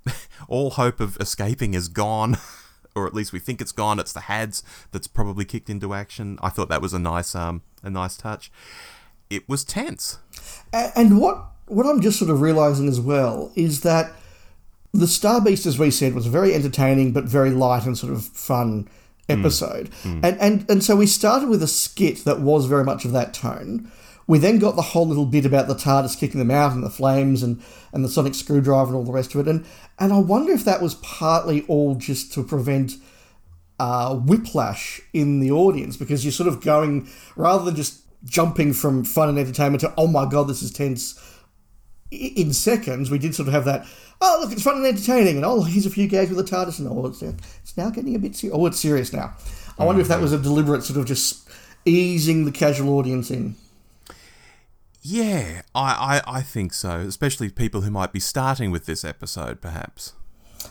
all 0.48 0.72
hope 0.72 1.00
of 1.00 1.18
escaping 1.20 1.76
is 1.76 1.88
gone. 1.88 2.38
Or 2.96 3.06
at 3.06 3.14
least 3.14 3.32
we 3.32 3.38
think 3.38 3.62
it's 3.62 3.72
gone. 3.72 4.00
It's 4.00 4.12
the 4.12 4.22
HADS 4.22 4.64
that's 4.92 5.06
probably 5.06 5.46
kicked 5.46 5.70
into 5.70 5.94
action. 5.94 6.40
I 6.42 6.50
thought 6.50 6.68
that 6.70 6.82
was 6.82 6.96
a 6.96 7.00
nice, 7.00 7.36
um, 7.36 7.62
a 7.84 7.92
nice 7.92 8.18
touch. 8.18 8.52
It 9.30 9.48
was 9.48 9.64
tense. 9.64 10.18
And 10.74 11.22
what 11.22 11.46
what 11.68 11.86
I'm 11.86 12.02
just 12.02 12.18
sort 12.18 12.32
of 12.32 12.42
realizing 12.42 12.88
as 12.88 13.00
well 13.00 13.52
is 13.56 13.82
that 13.82 14.14
the 14.94 15.06
Star 15.06 15.40
Beast, 15.40 15.68
as 15.68 15.78
we 15.78 15.92
said, 15.92 16.16
was 16.16 16.26
a 16.26 16.32
very 16.32 16.56
entertaining 16.56 17.12
but 17.12 17.26
very 17.26 17.52
light 17.52 17.86
and 17.86 17.96
sort 17.96 18.14
of 18.14 18.26
fun 18.26 18.90
episode. 19.30 19.92
And, 20.24 20.40
and 20.40 20.70
and 20.70 20.84
so 20.84 20.96
we 20.96 21.06
started 21.06 21.50
with 21.50 21.62
a 21.62 21.68
skit 21.68 22.26
that 22.26 22.40
was 22.40 22.66
very 22.66 22.84
much 22.84 23.06
of 23.06 23.12
that 23.12 23.32
tone. 23.32 23.92
We 24.28 24.40
then 24.40 24.60
got 24.60 24.76
the 24.76 24.82
whole 24.82 25.08
little 25.08 25.26
bit 25.26 25.46
about 25.46 25.68
the 25.68 25.74
TARDIS 25.74 26.20
kicking 26.20 26.40
them 26.40 26.52
out 26.52 26.74
and 26.74 26.84
the 26.84 26.90
flames 26.90 27.44
and, 27.44 27.64
and 27.94 28.04
the 28.04 28.10
sonic 28.10 28.36
screwdriver 28.36 28.90
and 28.90 28.96
all 28.98 29.06
the 29.06 29.12
rest 29.14 29.34
of 29.34 29.40
it. 29.40 29.50
And 29.50 29.66
and 29.98 30.12
I 30.12 30.20
wonder 30.20 30.52
if 30.52 30.66
that 30.66 30.82
was 30.82 30.96
partly 30.96 31.64
all 31.64 31.96
just 31.96 32.34
to 32.34 32.44
prevent 32.44 32.94
uh, 33.80 34.16
whiplash 34.16 35.02
in 35.14 35.40
the 35.40 35.52
audience 35.52 35.98
because 35.98 36.26
you're 36.26 36.32
sort 36.32 36.48
of 36.50 36.62
going 36.62 37.08
rather 37.36 37.64
than 37.64 37.76
just 37.76 38.02
jumping 38.24 38.74
from 38.74 39.04
fun 39.04 39.30
and 39.30 39.38
entertainment 39.38 39.82
to 39.82 39.94
oh 39.96 40.08
my 40.08 40.26
god 40.26 40.48
this 40.48 40.64
is 40.64 40.72
tense 40.72 41.22
in 42.10 42.52
seconds 42.52 43.12
we 43.12 43.20
did 43.20 43.36
sort 43.36 43.48
of 43.48 43.54
have 43.54 43.66
that 43.66 43.86
oh 44.22 44.40
look 44.42 44.52
it's 44.52 44.64
fun 44.64 44.78
and 44.78 44.86
entertaining 44.86 45.36
and 45.36 45.46
oh 45.46 45.62
here's 45.62 45.86
a 45.86 45.90
few 45.90 46.08
gags 46.08 46.32
with 46.32 46.44
the 46.44 46.56
TARDIS 46.56 46.80
and 46.80 46.88
oh 46.88 47.06
it's, 47.06 47.22
it's 47.22 47.78
now 47.78 47.92
getting 47.92 48.16
a 48.16 48.20
bit 48.20 48.36
serious 48.36 48.58
oh 48.58 48.66
it's 48.66 48.80
serious 48.80 49.14
now. 49.14 49.36
I 49.78 49.86
wonder 49.86 50.02
if 50.02 50.08
that 50.08 50.20
was 50.20 50.34
a 50.34 50.40
deliberate 50.40 50.84
sort 50.84 50.98
of 50.98 51.06
just 51.06 51.48
easing 51.86 52.46
the 52.46 52.52
casual 52.52 52.98
audience 52.98 53.30
in 53.30 53.56
Yeah, 55.10 55.62
I, 55.74 56.22
I, 56.28 56.38
I 56.40 56.42
think 56.42 56.74
so. 56.74 57.00
Especially 57.00 57.50
people 57.50 57.82
who 57.82 57.92
might 57.92 58.12
be 58.12 58.20
starting 58.20 58.72
with 58.72 58.86
this 58.86 59.06
episode, 59.06 59.62
perhaps. 59.62 60.14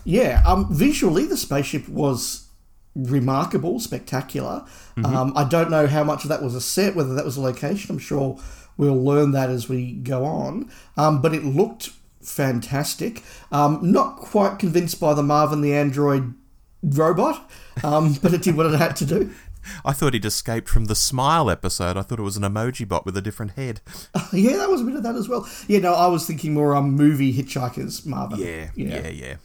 Yeah, 0.03 0.43
um, 0.45 0.71
visually 0.71 1.25
the 1.25 1.37
spaceship 1.37 1.89
was 1.89 2.47
remarkable, 2.93 3.79
spectacular. 3.79 4.63
Um, 5.03 5.33
I 5.35 5.43
don't 5.43 5.71
know 5.71 5.87
how 5.87 6.03
much 6.03 6.23
of 6.23 6.29
that 6.29 6.43
was 6.43 6.53
a 6.53 6.61
set, 6.61 6.95
whether 6.95 7.15
that 7.15 7.25
was 7.25 7.37
a 7.37 7.41
location. 7.41 7.95
I'm 7.95 7.99
sure 7.99 8.39
we'll 8.77 9.03
learn 9.03 9.31
that 9.31 9.49
as 9.49 9.67
we 9.67 9.93
go 9.93 10.23
on. 10.23 10.71
Um, 10.97 11.19
but 11.21 11.33
it 11.33 11.43
looked 11.43 11.91
fantastic. 12.21 13.23
Um, 13.51 13.79
not 13.81 14.17
quite 14.17 14.59
convinced 14.59 14.99
by 14.99 15.15
the 15.15 15.23
Marvin 15.23 15.61
the 15.61 15.73
android 15.73 16.35
robot, 16.83 17.49
um, 17.83 18.13
but 18.21 18.33
it 18.33 18.43
did 18.43 18.55
what 18.55 18.67
it 18.67 18.77
had 18.77 18.95
to 18.97 19.05
do. 19.05 19.31
I 19.85 19.93
thought 19.93 20.13
he'd 20.13 20.25
escaped 20.25 20.69
from 20.69 20.85
the 20.85 20.95
Smile 20.95 21.49
episode. 21.49 21.97
I 21.97 22.01
thought 22.01 22.19
it 22.19 22.23
was 22.23 22.37
an 22.37 22.43
emoji 22.43 22.87
bot 22.87 23.05
with 23.05 23.17
a 23.17 23.21
different 23.21 23.53
head. 23.53 23.81
yeah, 24.33 24.57
that 24.57 24.69
was 24.69 24.81
a 24.81 24.85
bit 24.85 24.95
of 24.95 25.03
that 25.03 25.15
as 25.15 25.29
well. 25.29 25.47
Yeah, 25.67 25.79
no, 25.79 25.93
I 25.93 26.07
was 26.07 26.25
thinking 26.25 26.53
more 26.53 26.75
um 26.75 26.91
movie 26.91 27.33
Hitchhikers 27.33 28.05
Marvin. 28.05 28.39
Yeah, 28.39 28.69
yeah, 28.75 29.01
yeah. 29.01 29.09
yeah. 29.09 29.35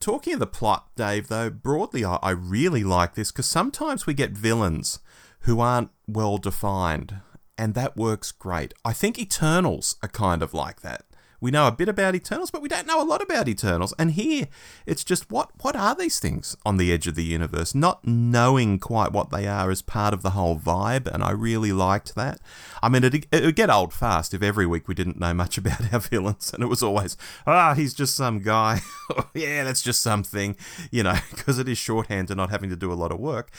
Talking 0.00 0.34
of 0.34 0.40
the 0.40 0.46
plot, 0.46 0.88
Dave, 0.96 1.28
though, 1.28 1.50
broadly, 1.50 2.04
I, 2.04 2.16
I 2.22 2.30
really 2.30 2.82
like 2.82 3.14
this 3.14 3.30
because 3.30 3.46
sometimes 3.46 4.06
we 4.06 4.14
get 4.14 4.30
villains 4.30 5.00
who 5.40 5.60
aren't 5.60 5.90
well 6.06 6.38
defined, 6.38 7.16
and 7.58 7.74
that 7.74 7.96
works 7.96 8.32
great. 8.32 8.72
I 8.84 8.92
think 8.92 9.18
Eternals 9.18 9.96
are 10.02 10.08
kind 10.08 10.42
of 10.42 10.54
like 10.54 10.80
that. 10.80 11.04
We 11.42 11.50
know 11.50 11.66
a 11.66 11.72
bit 11.72 11.88
about 11.88 12.14
Eternals, 12.14 12.52
but 12.52 12.62
we 12.62 12.68
don't 12.68 12.86
know 12.86 13.02
a 13.02 13.04
lot 13.04 13.20
about 13.20 13.48
Eternals. 13.48 13.92
And 13.98 14.12
here, 14.12 14.46
it's 14.86 15.02
just 15.02 15.28
what 15.28 15.50
what 15.60 15.74
are 15.74 15.92
these 15.92 16.20
things 16.20 16.56
on 16.64 16.76
the 16.76 16.92
edge 16.92 17.08
of 17.08 17.16
the 17.16 17.24
universe? 17.24 17.74
Not 17.74 18.06
knowing 18.06 18.78
quite 18.78 19.10
what 19.10 19.30
they 19.30 19.48
are 19.48 19.68
as 19.68 19.82
part 19.82 20.14
of 20.14 20.22
the 20.22 20.30
whole 20.30 20.56
vibe, 20.56 21.08
and 21.08 21.20
I 21.20 21.32
really 21.32 21.72
liked 21.72 22.14
that. 22.14 22.38
I 22.80 22.88
mean, 22.88 23.02
it 23.02 23.26
it 23.32 23.42
would 23.42 23.56
get 23.56 23.70
old 23.70 23.92
fast 23.92 24.34
if 24.34 24.40
every 24.40 24.66
week 24.66 24.86
we 24.86 24.94
didn't 24.94 25.18
know 25.18 25.34
much 25.34 25.58
about 25.62 25.92
our 25.92 25.98
villains, 25.98 26.54
and 26.54 26.62
it 26.62 26.68
was 26.68 26.80
always 26.80 27.16
ah, 27.44 27.74
he's 27.74 27.92
just 27.92 28.14
some 28.14 28.38
guy. 28.38 28.80
yeah, 29.34 29.64
that's 29.64 29.82
just 29.82 30.00
something, 30.00 30.54
you 30.92 31.02
know, 31.02 31.16
because 31.30 31.58
it 31.58 31.68
is 31.68 31.76
shorthand 31.76 32.28
to 32.28 32.36
not 32.36 32.50
having 32.50 32.70
to 32.70 32.76
do 32.76 32.92
a 32.92 32.94
lot 32.94 33.10
of 33.10 33.18
work. 33.18 33.50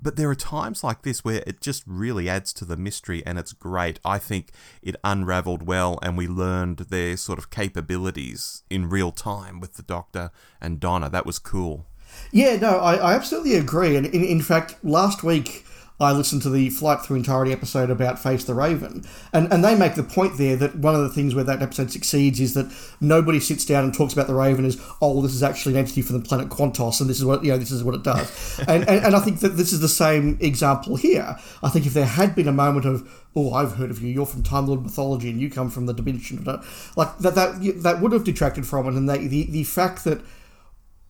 But 0.00 0.16
there 0.16 0.30
are 0.30 0.34
times 0.34 0.84
like 0.84 1.02
this 1.02 1.24
where 1.24 1.42
it 1.46 1.60
just 1.60 1.82
really 1.86 2.28
adds 2.28 2.52
to 2.54 2.64
the 2.64 2.76
mystery 2.76 3.22
and 3.26 3.38
it's 3.38 3.52
great. 3.52 3.98
I 4.04 4.18
think 4.18 4.52
it 4.82 4.96
unraveled 5.02 5.66
well 5.66 5.98
and 6.02 6.16
we 6.16 6.28
learned 6.28 6.78
their 6.78 7.16
sort 7.16 7.38
of 7.38 7.50
capabilities 7.50 8.62
in 8.70 8.88
real 8.88 9.10
time 9.10 9.58
with 9.60 9.74
the 9.74 9.82
Doctor 9.82 10.30
and 10.60 10.78
Donna. 10.78 11.10
That 11.10 11.26
was 11.26 11.38
cool. 11.38 11.86
Yeah, 12.30 12.56
no, 12.56 12.78
I, 12.78 12.94
I 12.94 13.14
absolutely 13.14 13.56
agree. 13.56 13.96
And 13.96 14.06
in, 14.06 14.24
in 14.24 14.40
fact, 14.40 14.76
last 14.84 15.22
week 15.22 15.64
I 16.00 16.12
listened 16.12 16.42
to 16.42 16.50
the 16.50 16.70
Flight 16.70 17.00
Through 17.00 17.16
Entirety 17.16 17.52
episode 17.52 17.90
about 17.90 18.20
Face 18.20 18.44
the 18.44 18.54
Raven, 18.54 19.04
and, 19.32 19.52
and 19.52 19.64
they 19.64 19.76
make 19.76 19.96
the 19.96 20.04
point 20.04 20.38
there 20.38 20.54
that 20.56 20.76
one 20.76 20.94
of 20.94 21.00
the 21.00 21.08
things 21.08 21.34
where 21.34 21.44
that 21.44 21.60
episode 21.60 21.90
succeeds 21.90 22.38
is 22.38 22.54
that 22.54 22.72
nobody 23.00 23.40
sits 23.40 23.64
down 23.64 23.82
and 23.82 23.92
talks 23.92 24.12
about 24.12 24.28
the 24.28 24.34
Raven 24.34 24.64
as, 24.64 24.80
oh, 25.02 25.20
this 25.22 25.34
is 25.34 25.42
actually 25.42 25.72
an 25.72 25.80
entity 25.80 26.02
from 26.02 26.20
the 26.20 26.26
planet 26.26 26.50
Qantos, 26.50 27.00
and 27.00 27.10
this 27.10 27.18
is 27.18 27.24
what 27.24 27.44
you 27.44 27.50
know, 27.50 27.58
this 27.58 27.72
is 27.72 27.82
what 27.82 27.96
it 27.96 28.04
does. 28.04 28.60
and, 28.68 28.88
and 28.88 29.04
and 29.06 29.16
I 29.16 29.20
think 29.20 29.40
that 29.40 29.56
this 29.56 29.72
is 29.72 29.80
the 29.80 29.88
same 29.88 30.38
example 30.40 30.94
here. 30.94 31.36
I 31.64 31.68
think 31.68 31.84
if 31.84 31.94
there 31.94 32.06
had 32.06 32.36
been 32.36 32.46
a 32.46 32.52
moment 32.52 32.86
of, 32.86 33.26
oh, 33.34 33.52
I've 33.52 33.72
heard 33.72 33.90
of 33.90 34.00
you, 34.00 34.08
you're 34.08 34.26
from 34.26 34.44
Time 34.44 34.68
Lord 34.68 34.84
mythology, 34.84 35.30
and 35.30 35.40
you 35.40 35.50
come 35.50 35.68
from 35.68 35.86
the 35.86 35.94
dimension, 35.94 36.44
like 36.44 37.18
that 37.18 37.34
that 37.34 37.82
that 37.82 38.00
would 38.00 38.12
have 38.12 38.22
detracted 38.22 38.66
from 38.66 38.86
it, 38.86 38.94
and 38.94 39.08
they, 39.08 39.26
the 39.26 39.50
the 39.50 39.64
fact 39.64 40.04
that 40.04 40.20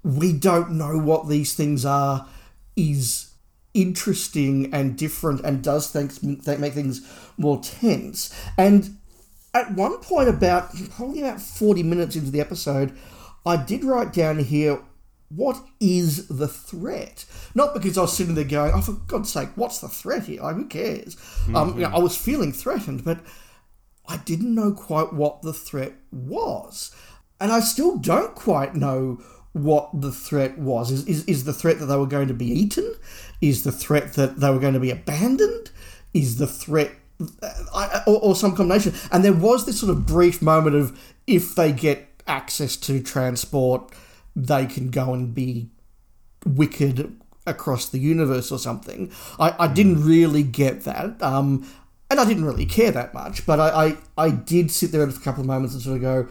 we 0.03 0.33
don't 0.33 0.71
know 0.71 0.97
what 0.99 1.29
these 1.29 1.55
things 1.55 1.85
are 1.85 2.27
is 2.75 3.28
interesting 3.75 4.73
and 4.73 4.97
different 4.97 5.41
and 5.43 5.63
does 5.63 5.91
things 5.91 6.23
make 6.23 6.73
things 6.73 7.07
more 7.37 7.61
tense. 7.61 8.35
And 8.57 8.99
at 9.55 9.73
one 9.73 9.99
point, 9.99 10.29
about 10.29 10.75
probably 10.91 11.21
about 11.21 11.41
40 11.41 11.83
minutes 11.83 12.17
into 12.17 12.31
the 12.31 12.41
episode, 12.41 12.97
I 13.47 13.57
did 13.57 13.85
write 13.85 14.13
down 14.13 14.39
here 14.39 14.81
what 15.31 15.63
is 15.79 16.27
the 16.29 16.49
threat? 16.49 17.27
Not 17.55 17.75
because 17.75 17.99
I 17.99 18.03
was 18.03 18.17
sitting 18.17 18.35
there 18.35 18.45
going, 18.45 18.73
oh, 18.75 18.81
for 18.81 18.93
God's 18.93 19.31
sake, 19.31 19.51
what's 19.57 19.81
the 19.81 19.89
threat 19.89 20.25
here? 20.25 20.43
Like, 20.43 20.57
who 20.57 20.67
cares? 20.67 21.17
Mm-hmm. 21.17 21.57
Um, 21.57 21.75
you 21.75 21.83
know, 21.83 21.95
I 21.95 21.99
was 21.99 22.17
feeling 22.17 22.53
threatened, 22.53 23.05
but 23.05 23.21
I 24.07 24.17
didn't 24.19 24.55
know 24.55 24.73
quite 24.73 25.13
what 25.13 25.43
the 25.43 25.53
threat 25.53 25.93
was. 26.11 26.95
And 27.41 27.53
I 27.53 27.61
still 27.61 27.99
don't 27.99 28.35
quite 28.35 28.75
know 28.75 29.23
what 29.59 30.01
the 30.01 30.13
threat 30.13 30.59
was. 30.59 30.91
Is, 30.91 31.07
is, 31.07 31.25
is 31.25 31.45
the 31.45 31.53
threat 31.53 31.79
that 31.79 31.87
they 31.87 31.97
were 31.97 32.07
going 32.07 32.29
to 32.29 32.35
be 32.35 32.47
eaten? 32.47 32.95
Is 33.41 33.65
the 33.65 33.73
threat 33.73 34.15
that 34.15 34.41
they 34.41 34.51
were 34.51 34.59
going 34.59 34.75
to 34.75 34.81
be 34.81 34.91
abandoned? 34.91 35.71
Is 36.15 36.39
the 36.39 36.47
threat 36.47 36.93
uh, 37.43 38.01
or, 38.07 38.21
or, 38.23 38.37
some 38.37 38.57
combination? 38.57 38.95
And 39.11 39.25
there 39.25 39.33
was 39.33 39.67
this 39.67 39.81
sort 39.81 39.91
of 39.91 40.07
brief 40.07 40.41
moment 40.41 40.77
of 40.77 40.99
if 41.27 41.55
they 41.55 41.73
get 41.73 42.09
access 42.27 42.77
to 42.77 43.03
transport, 43.03 43.93
they 44.35 44.67
can 44.67 44.91
go 44.91 45.13
and 45.13 45.35
be 45.35 45.69
wicked 46.47 47.17
across 47.47 47.89
the 47.89 47.99
universe 47.99 48.53
or 48.53 48.59
something. 48.59 49.13
I, 49.39 49.55
I 49.59 49.69
didn't 49.69 50.05
really 50.05 50.43
get 50.43 50.83
that. 50.85 51.21
Um, 51.23 51.69
and 52.11 52.19
I 52.19 52.25
didn't 52.25 52.47
really 52.47 52.67
care 52.67 52.91
that 52.91 53.13
much, 53.13 53.45
but 53.45 53.61
I, 53.61 53.87
I, 53.87 53.97
I 54.17 54.31
did 54.31 54.71
sit 54.71 54.93
there 54.93 55.09
for 55.11 55.21
a 55.21 55.23
couple 55.23 55.43
of 55.43 55.47
moments 55.47 55.75
and 55.75 55.83
sort 55.83 55.97
of 55.97 56.03
go, 56.03 56.29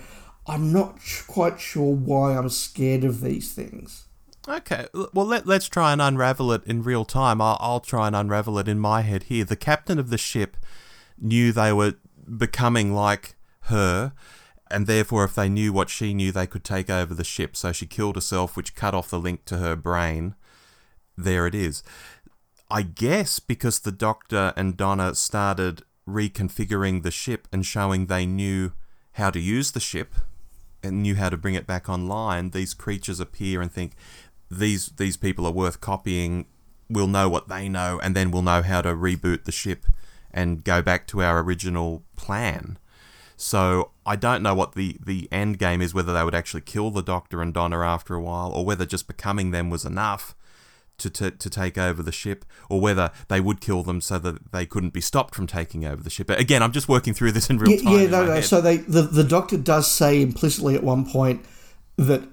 I'm 0.48 0.72
not 0.72 1.00
quite 1.28 1.60
sure 1.60 1.94
why 1.94 2.38
I'm 2.38 2.50
scared 2.50 3.04
of 3.04 3.22
these 3.22 3.54
things. 3.54 4.06
Okay, 4.48 4.88
well 4.94 5.26
let 5.26 5.46
let's 5.46 5.68
try 5.68 5.92
and 5.92 6.02
unravel 6.02 6.54
it 6.54 6.64
in 6.66 6.82
real 6.82 7.04
time. 7.04 7.42
I'll, 7.42 7.58
I'll 7.60 7.82
try 7.82 8.08
and 8.08 8.16
unravel 8.16 8.58
it 8.60 8.70
in 8.70 8.80
my 8.80 9.02
head 9.02 9.24
here. 9.24 9.44
The 9.44 9.58
captain 9.58 10.00
of 10.00 10.10
the 10.10 10.18
ship 10.18 10.56
knew 11.20 11.52
they 11.52 11.74
were 11.74 11.96
becoming 12.38 12.94
like 12.94 13.36
her, 13.64 14.14
and 14.72 14.88
therefore, 14.88 15.26
if 15.26 15.36
they 15.36 15.50
knew 15.50 15.74
what 15.74 15.90
she 15.90 16.14
knew, 16.14 16.32
they 16.32 16.48
could 16.48 16.64
take 16.64 16.90
over 16.90 17.14
the 17.14 17.26
ship. 17.26 17.58
So 17.58 17.74
she 17.74 17.86
killed 17.86 18.16
herself, 18.16 18.56
which 18.56 18.74
cut 18.74 18.94
off 18.94 19.10
the 19.10 19.20
link 19.20 19.44
to 19.46 19.58
her 19.58 19.76
brain. 19.76 20.36
There 21.18 21.46
it 21.46 21.56
is. 21.56 21.84
I 22.72 22.84
guess 22.84 23.40
because 23.40 23.80
the 23.80 23.92
Doctor 23.92 24.54
and 24.56 24.78
Donna 24.78 25.14
started 25.16 25.84
reconfiguring 26.08 27.04
the 27.04 27.12
ship 27.12 27.50
and 27.52 27.66
showing 27.66 28.06
they 28.06 28.26
knew 28.26 28.72
how 29.14 29.30
to 29.30 29.40
use 29.40 29.72
the 29.72 29.80
ship 29.82 30.16
and 30.84 31.02
knew 31.02 31.16
how 31.16 31.30
to 31.30 31.38
bring 31.38 31.56
it 31.56 31.68
back 31.68 31.90
online, 31.90 32.52
these 32.52 32.74
creatures 32.74 33.20
appear 33.20 33.62
and 33.62 33.72
think 33.72 33.94
these 34.50 34.88
these 34.98 35.18
people 35.18 35.46
are 35.46 35.52
worth 35.52 35.82
copying. 35.82 36.46
We'll 36.90 37.08
know 37.08 37.28
what 37.28 37.50
they 37.50 37.68
know, 37.68 38.00
and 38.02 38.16
then 38.16 38.32
we'll 38.32 38.42
know 38.44 38.62
how 38.62 38.82
to 38.82 38.90
reboot 38.90 39.44
the 39.44 39.52
ship 39.52 39.86
and 40.32 40.64
go 40.64 40.82
back 40.82 41.08
to 41.08 41.22
our 41.22 41.42
original 41.42 42.04
plan. 42.16 42.78
So 43.36 43.92
I 44.06 44.16
don't 44.16 44.42
know 44.42 44.56
what 44.56 44.74
the, 44.74 44.98
the 45.06 45.28
end 45.32 45.60
game 45.60 45.82
is, 45.82 45.94
whether 45.94 46.14
they 46.14 46.24
would 46.24 46.34
actually 46.34 46.62
kill 46.62 46.90
the 46.90 47.04
Doctor 47.04 47.42
and 47.42 47.54
Donna 47.54 47.80
after 47.82 48.16
a 48.16 48.22
while, 48.22 48.52
or 48.52 48.66
whether 48.66 48.86
just 48.86 49.08
becoming 49.08 49.52
them 49.52 49.70
was 49.70 49.86
enough 49.86 50.36
to, 50.98 51.10
to, 51.10 51.32
to 51.32 51.50
take 51.50 51.78
over 51.78 52.02
the 52.02 52.12
ship, 52.12 52.46
or 52.70 52.82
whether 52.82 53.12
they 53.28 53.40
would 53.40 53.62
kill 53.62 53.84
them 53.84 54.02
so 54.02 54.18
that 54.20 54.52
they 54.52 54.66
couldn't 54.66 54.94
be 54.94 55.02
stopped 55.02 55.36
from 55.36 55.48
taking 55.48 55.86
over 55.86 56.02
the 56.02 56.10
ship. 56.10 56.28
But 56.28 56.40
again, 56.40 56.64
I'm 56.64 56.72
just 56.72 56.90
working 56.90 57.14
through 57.14 57.34
this 57.34 57.50
in 57.50 57.58
real 57.58 57.80
time. 57.80 57.94
Yeah, 57.94 58.08
no, 58.08 58.26
no. 58.26 58.42
So 58.42 58.62
they 58.62 58.78
the, 58.78 59.04
the 59.04 59.24
Doctor 59.24 59.58
does 59.58 59.90
say 59.90 60.22
implicitly 60.22 60.76
at 60.76 60.84
one 60.84 61.10
point 61.10 61.46
that 61.98 62.24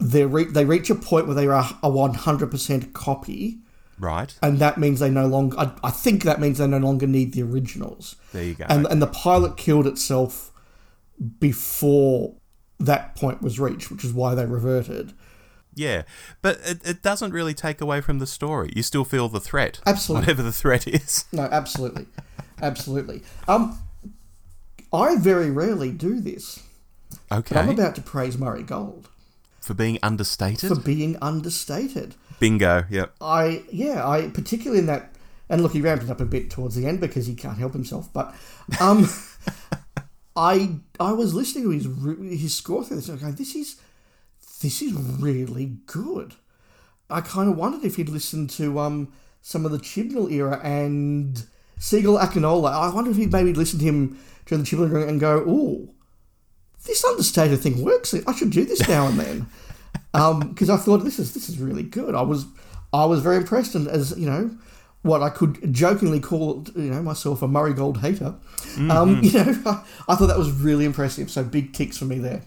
they 0.00 0.24
re- 0.24 0.44
they 0.44 0.64
reach 0.64 0.90
a 0.90 0.94
point 0.94 1.26
where 1.26 1.34
they 1.34 1.46
are 1.46 1.64
a 1.82 1.90
100% 1.90 2.92
copy. 2.92 3.58
Right. 3.98 4.36
And 4.42 4.58
that 4.58 4.78
means 4.78 4.98
they 4.98 5.10
no 5.10 5.26
longer, 5.26 5.56
I, 5.58 5.72
I, 5.84 5.90
think 5.90 6.24
that 6.24 6.40
means 6.40 6.58
they 6.58 6.66
no 6.66 6.78
longer 6.78 7.06
need 7.06 7.34
the 7.34 7.42
originals. 7.42 8.16
There 8.32 8.42
you 8.42 8.54
go. 8.54 8.66
And, 8.68 8.86
and 8.86 9.00
the 9.00 9.06
pilot 9.06 9.56
killed 9.56 9.86
itself 9.86 10.50
before 11.38 12.34
that 12.80 13.14
point 13.14 13.42
was 13.42 13.60
reached, 13.60 13.92
which 13.92 14.04
is 14.04 14.12
why 14.12 14.34
they 14.34 14.44
reverted. 14.44 15.12
Yeah, 15.74 16.02
but 16.42 16.60
it, 16.64 16.86
it 16.86 17.02
doesn't 17.02 17.32
really 17.32 17.54
take 17.54 17.80
away 17.80 18.00
from 18.00 18.18
the 18.18 18.26
story. 18.26 18.72
You 18.76 18.82
still 18.82 19.04
feel 19.04 19.28
the 19.28 19.40
threat. 19.40 19.80
Absolutely. 19.86 20.22
Whatever 20.22 20.42
the 20.42 20.52
threat 20.52 20.86
is. 20.86 21.24
No, 21.32 21.44
absolutely. 21.44 22.06
absolutely. 22.60 23.22
Um, 23.48 23.78
I 24.92 25.16
very 25.16 25.50
rarely 25.50 25.90
do 25.90 26.20
this. 26.20 26.62
Okay. 27.30 27.58
I'm 27.58 27.70
about 27.70 27.94
to 27.94 28.02
praise 28.02 28.36
Murray 28.36 28.62
Gold. 28.62 29.08
For 29.60 29.74
being 29.74 29.98
understated? 30.02 30.68
For 30.68 30.78
being 30.78 31.16
understated. 31.22 32.16
Bingo, 32.38 32.84
yep. 32.90 33.14
I, 33.20 33.62
yeah, 33.70 34.06
I, 34.06 34.28
particularly 34.28 34.80
in 34.80 34.86
that, 34.86 35.14
and 35.48 35.62
look, 35.62 35.72
he 35.72 35.80
ramped 35.80 36.04
it 36.04 36.10
up 36.10 36.20
a 36.20 36.26
bit 36.26 36.50
towards 36.50 36.74
the 36.74 36.86
end 36.86 37.00
because 37.00 37.26
he 37.26 37.34
can't 37.34 37.58
help 37.58 37.72
himself, 37.72 38.12
but, 38.12 38.34
um, 38.80 39.08
I, 40.36 40.76
I 40.98 41.12
was 41.12 41.34
listening 41.34 41.64
to 41.64 41.70
his, 41.70 42.40
his 42.40 42.54
score 42.54 42.84
through 42.84 42.96
this 42.96 43.08
and 43.08 43.20
going, 43.20 43.36
this 43.36 43.54
is, 43.54 43.76
this 44.62 44.80
is 44.80 44.92
really 44.94 45.76
good. 45.86 46.34
I 47.10 47.20
kind 47.20 47.50
of 47.50 47.56
wondered 47.56 47.84
if 47.84 47.96
he'd 47.96 48.08
listened 48.08 48.48
to 48.50 48.78
um, 48.78 49.12
some 49.42 49.66
of 49.66 49.72
the 49.72 49.78
Chibnall 49.78 50.30
era 50.30 50.60
and 50.62 51.44
Segun 51.78 52.18
Akinola. 52.20 52.72
I 52.72 52.94
wonder 52.94 53.10
if 53.10 53.16
he'd 53.16 53.32
maybe 53.32 53.52
listen 53.52 53.78
to 53.80 53.84
him 53.84 54.18
during 54.46 54.64
the 54.64 54.70
Chibnall 54.70 54.90
era 54.90 55.06
and 55.06 55.20
go, 55.20 55.44
"Oh, 55.46 55.88
this 56.86 57.04
understated 57.04 57.60
thing 57.60 57.84
works. 57.84 58.14
I 58.14 58.34
should 58.34 58.50
do 58.50 58.64
this 58.64 58.88
now 58.88 59.08
and 59.08 59.18
then." 59.18 59.46
Because 60.12 60.70
um, 60.70 60.78
I 60.78 60.82
thought 60.82 60.98
this 60.98 61.18
is 61.18 61.34
this 61.34 61.48
is 61.48 61.58
really 61.58 61.82
good. 61.82 62.14
I 62.14 62.22
was 62.22 62.46
I 62.92 63.04
was 63.04 63.20
very 63.20 63.36
impressed, 63.36 63.74
and 63.74 63.88
as 63.88 64.16
you 64.16 64.26
know, 64.26 64.50
what 65.02 65.22
I 65.22 65.28
could 65.28 65.74
jokingly 65.74 66.20
call 66.20 66.64
you 66.76 66.90
know 66.90 67.02
myself 67.02 67.42
a 67.42 67.48
Murray 67.48 67.74
Gold 67.74 67.98
hater. 67.98 68.26
Um, 68.26 68.38
mm-hmm. 68.76 68.90
Um, 68.90 69.20
you 69.22 69.32
know, 69.32 69.62
I, 69.66 69.84
I 70.08 70.14
thought 70.14 70.28
that 70.28 70.38
was 70.38 70.52
really 70.52 70.84
impressive. 70.84 71.30
So 71.30 71.42
big 71.42 71.72
ticks 71.72 71.98
for 71.98 72.04
me 72.04 72.18
there. 72.18 72.42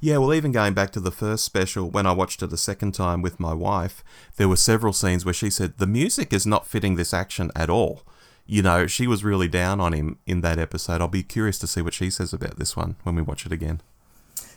Yeah, 0.00 0.18
well, 0.18 0.34
even 0.34 0.52
going 0.52 0.74
back 0.74 0.90
to 0.92 1.00
the 1.00 1.10
first 1.10 1.44
special, 1.44 1.90
when 1.90 2.06
I 2.06 2.12
watched 2.12 2.42
it 2.42 2.52
a 2.52 2.56
second 2.56 2.92
time 2.92 3.22
with 3.22 3.40
my 3.40 3.54
wife, 3.54 4.04
there 4.36 4.48
were 4.48 4.56
several 4.56 4.92
scenes 4.92 5.24
where 5.24 5.34
she 5.34 5.50
said, 5.50 5.78
The 5.78 5.86
music 5.86 6.32
is 6.32 6.46
not 6.46 6.66
fitting 6.66 6.96
this 6.96 7.14
action 7.14 7.50
at 7.56 7.70
all. 7.70 8.02
You 8.46 8.62
know, 8.62 8.86
she 8.86 9.06
was 9.06 9.24
really 9.24 9.48
down 9.48 9.80
on 9.80 9.92
him 9.92 10.18
in 10.26 10.40
that 10.40 10.58
episode. 10.58 11.00
I'll 11.00 11.08
be 11.08 11.22
curious 11.22 11.58
to 11.60 11.66
see 11.66 11.82
what 11.82 11.94
she 11.94 12.10
says 12.10 12.32
about 12.32 12.58
this 12.58 12.76
one 12.76 12.96
when 13.04 13.14
we 13.14 13.22
watch 13.22 13.46
it 13.46 13.52
again. 13.52 13.80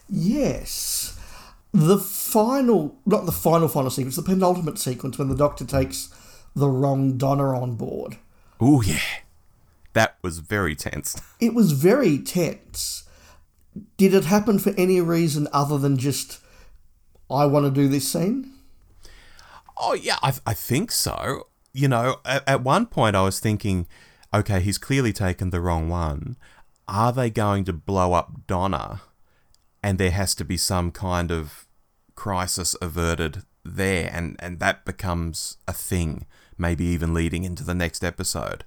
Yes. 0.09 1.19
The 1.73 1.97
final, 1.97 2.97
not 3.05 3.25
the 3.25 3.31
final, 3.31 3.67
final 3.67 3.89
sequence, 3.89 4.15
the 4.15 4.23
penultimate 4.23 4.77
sequence 4.77 5.17
when 5.17 5.29
the 5.29 5.35
Doctor 5.35 5.65
takes 5.65 6.13
the 6.55 6.69
wrong 6.69 7.17
Donna 7.17 7.59
on 7.59 7.75
board. 7.75 8.17
Oh 8.59 8.81
yeah, 8.81 8.99
that 9.93 10.17
was 10.21 10.39
very 10.39 10.75
tense. 10.75 11.19
It 11.39 11.53
was 11.53 11.71
very 11.71 12.19
tense. 12.19 13.02
Did 13.97 14.13
it 14.13 14.25
happen 14.25 14.59
for 14.59 14.71
any 14.77 15.01
reason 15.01 15.47
other 15.51 15.77
than 15.77 15.97
just 15.97 16.39
I 17.29 17.45
want 17.45 17.65
to 17.65 17.71
do 17.71 17.87
this 17.87 18.11
scene? 18.11 18.53
Oh 19.77 19.93
yeah, 19.93 20.17
I, 20.21 20.33
I 20.45 20.53
think 20.53 20.91
so. 20.91 21.47
You 21.73 21.87
know, 21.87 22.17
at, 22.25 22.47
at 22.47 22.63
one 22.63 22.85
point 22.85 23.15
I 23.15 23.23
was 23.23 23.39
thinking, 23.39 23.87
okay, 24.33 24.59
he's 24.61 24.77
clearly 24.77 25.13
taken 25.13 25.49
the 25.49 25.61
wrong 25.61 25.89
one. 25.89 26.37
Are 26.87 27.11
they 27.11 27.29
going 27.29 27.63
to 27.65 27.73
blow 27.73 28.13
up 28.13 28.45
Donna? 28.45 29.01
And 29.81 29.97
there 29.97 30.11
has 30.11 30.35
to 30.35 30.45
be 30.45 30.57
some 30.57 30.91
kind 30.91 31.31
of 31.31 31.67
crisis 32.15 32.75
averted 32.81 33.43
there, 33.65 34.09
and 34.13 34.35
and 34.39 34.59
that 34.59 34.85
becomes 34.85 35.57
a 35.67 35.73
thing. 35.73 36.25
Maybe 36.57 36.85
even 36.85 37.13
leading 37.13 37.43
into 37.43 37.63
the 37.63 37.73
next 37.73 38.03
episode. 38.03 38.63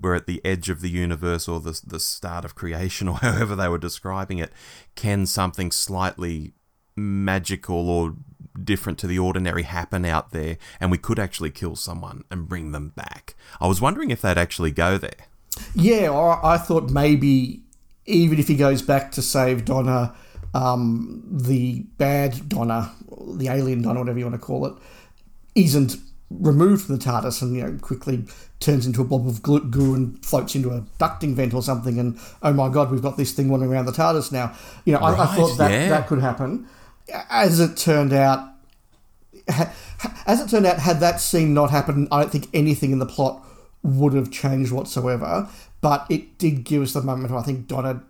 We're 0.00 0.14
at 0.14 0.26
the 0.26 0.40
edge 0.44 0.68
of 0.70 0.80
the 0.80 0.90
universe 0.90 1.48
or 1.48 1.60
the, 1.60 1.80
the 1.86 2.00
start 2.00 2.44
of 2.44 2.54
creation 2.54 3.08
or 3.08 3.16
however 3.22 3.56
they 3.56 3.68
were 3.68 3.78
describing 3.78 4.38
it. 4.38 4.52
Can 4.94 5.26
something 5.26 5.70
slightly 5.70 6.52
magical 6.96 7.88
or 7.88 8.14
different 8.62 8.98
to 8.98 9.06
the 9.06 9.18
ordinary 9.18 9.62
happen 9.62 10.04
out 10.04 10.32
there 10.32 10.58
and 10.80 10.90
we 10.90 10.98
could 10.98 11.18
actually 11.18 11.50
kill 11.50 11.76
someone 11.76 12.24
and 12.30 12.48
bring 12.48 12.72
them 12.72 12.90
back? 12.90 13.34
I 13.60 13.66
was 13.66 13.80
wondering 13.80 14.10
if 14.10 14.22
they'd 14.22 14.38
actually 14.38 14.72
go 14.72 14.98
there. 14.98 15.26
Yeah, 15.74 16.12
I 16.42 16.58
thought 16.58 16.90
maybe 16.90 17.62
even 18.08 18.38
if 18.38 18.48
he 18.48 18.56
goes 18.56 18.82
back 18.82 19.12
to 19.12 19.22
save 19.22 19.64
Donna, 19.64 20.14
um, 20.54 21.22
the 21.30 21.80
bad 21.98 22.48
Donna, 22.48 22.92
the 23.34 23.48
alien 23.48 23.82
Donna, 23.82 24.00
whatever 24.00 24.18
you 24.18 24.24
want 24.24 24.40
to 24.40 24.44
call 24.44 24.66
it, 24.66 24.74
isn't 25.54 25.96
removed 26.30 26.86
from 26.86 26.98
the 26.98 27.04
TARDIS 27.04 27.40
and 27.42 27.56
you 27.56 27.62
know 27.62 27.78
quickly 27.80 28.24
turns 28.60 28.86
into 28.86 29.00
a 29.00 29.04
blob 29.04 29.26
of 29.26 29.42
goo 29.42 29.94
and 29.94 30.24
floats 30.24 30.54
into 30.54 30.70
a 30.70 30.82
ducting 30.98 31.34
vent 31.34 31.54
or 31.54 31.62
something. 31.62 31.98
And 31.98 32.18
oh 32.42 32.52
my 32.52 32.68
god, 32.68 32.90
we've 32.90 33.02
got 33.02 33.16
this 33.16 33.32
thing 33.32 33.48
wandering 33.48 33.72
around 33.72 33.86
the 33.86 33.92
TARDIS 33.92 34.32
now. 34.32 34.54
You 34.84 34.94
know, 34.94 35.00
right, 35.00 35.18
I, 35.18 35.24
I, 35.24 35.36
thought 35.36 35.56
that 35.58 35.70
yeah. 35.70 35.88
that 35.88 36.06
could 36.06 36.20
happen. 36.20 36.68
As 37.30 37.60
it 37.60 37.76
turned 37.76 38.12
out, 38.12 38.48
as 40.26 40.40
it 40.40 40.50
turned 40.50 40.66
out, 40.66 40.78
had 40.78 41.00
that 41.00 41.20
scene 41.20 41.54
not 41.54 41.70
happened, 41.70 42.08
I 42.10 42.22
don't 42.22 42.30
think 42.30 42.48
anything 42.52 42.92
in 42.92 42.98
the 42.98 43.06
plot 43.06 43.44
would 43.82 44.12
have 44.12 44.30
changed 44.30 44.72
whatsoever. 44.72 45.48
But 45.80 46.06
it 46.10 46.38
did 46.38 46.64
give 46.64 46.82
us 46.82 46.92
the 46.92 47.02
moment 47.02 47.30
where 47.30 47.40
I 47.40 47.44
think 47.44 47.68
Donna 47.68 48.02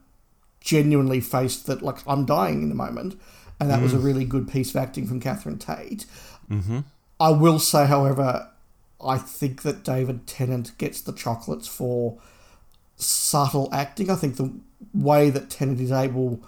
genuinely 0.61 1.21
faced 1.21 1.67
that, 1.67 1.83
like, 1.83 1.99
I'm 2.07 2.25
dying 2.25 2.63
in 2.63 2.69
the 2.71 2.75
moment. 2.75 3.21
And 3.61 3.71
that 3.71 3.81
mm. 3.81 3.83
was 3.83 3.95
a 3.95 3.99
mm. 3.99 4.05
really 4.05 4.25
good 4.25 4.49
piece 4.49 4.71
of 4.71 4.77
acting 4.77 5.07
from 5.07 5.21
Catherine 5.21 5.59
Tate. 5.59 6.07
Mm-hmm. 6.51 6.81
I 7.21 7.31
will 7.31 7.59
say, 7.59 7.87
however, 7.87 8.49
I 9.05 9.19
think 9.19 9.63
that 9.63 9.85
David 9.85 10.27
Tennant 10.27 10.77
gets 10.79 11.01
the 11.01 11.13
chocolates 11.13 11.69
for 11.69 12.19
subtle 12.97 13.69
acting. 13.73 14.11
I 14.11 14.15
think 14.15 14.37
the 14.37 14.53
way 14.93 15.31
that 15.31 15.51
Tennant 15.51 15.81
is 15.81 15.93
able 15.93 16.41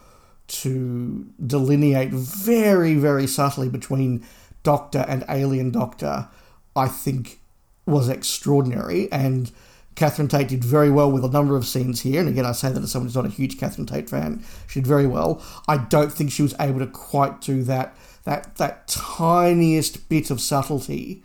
to 0.48 1.26
delineate 1.44 2.10
very, 2.10 2.94
very 2.94 3.26
subtly 3.26 3.68
between 3.68 4.24
Doctor 4.62 5.04
and 5.08 5.24
Alien 5.28 5.70
Doctor, 5.70 6.28
I 6.74 6.88
think 6.88 7.40
was 7.86 8.08
extraordinary. 8.08 9.10
And 9.12 9.50
Catherine 9.94 10.28
Tate 10.28 10.48
did 10.48 10.64
very 10.64 10.90
well 10.90 11.10
with 11.10 11.24
a 11.24 11.28
number 11.28 11.56
of 11.56 11.66
scenes 11.66 12.00
here. 12.00 12.20
And 12.20 12.28
again, 12.28 12.46
I 12.46 12.52
say 12.52 12.72
that 12.72 12.82
as 12.82 12.90
someone 12.90 13.08
who's 13.08 13.16
not 13.16 13.26
a 13.26 13.30
huge 13.30 13.58
Catherine 13.58 13.86
Tate 13.86 14.10
fan, 14.10 14.44
she 14.66 14.80
did 14.80 14.86
very 14.86 15.06
well. 15.06 15.42
I 15.68 15.76
don't 15.76 16.12
think 16.12 16.32
she 16.32 16.42
was 16.42 16.54
able 16.58 16.80
to 16.80 16.86
quite 16.86 17.40
do 17.40 17.62
that 17.64 17.94
that 18.30 18.54
that 18.58 18.86
tiniest 18.86 20.08
bit 20.08 20.30
of 20.30 20.40
subtlety 20.40 21.24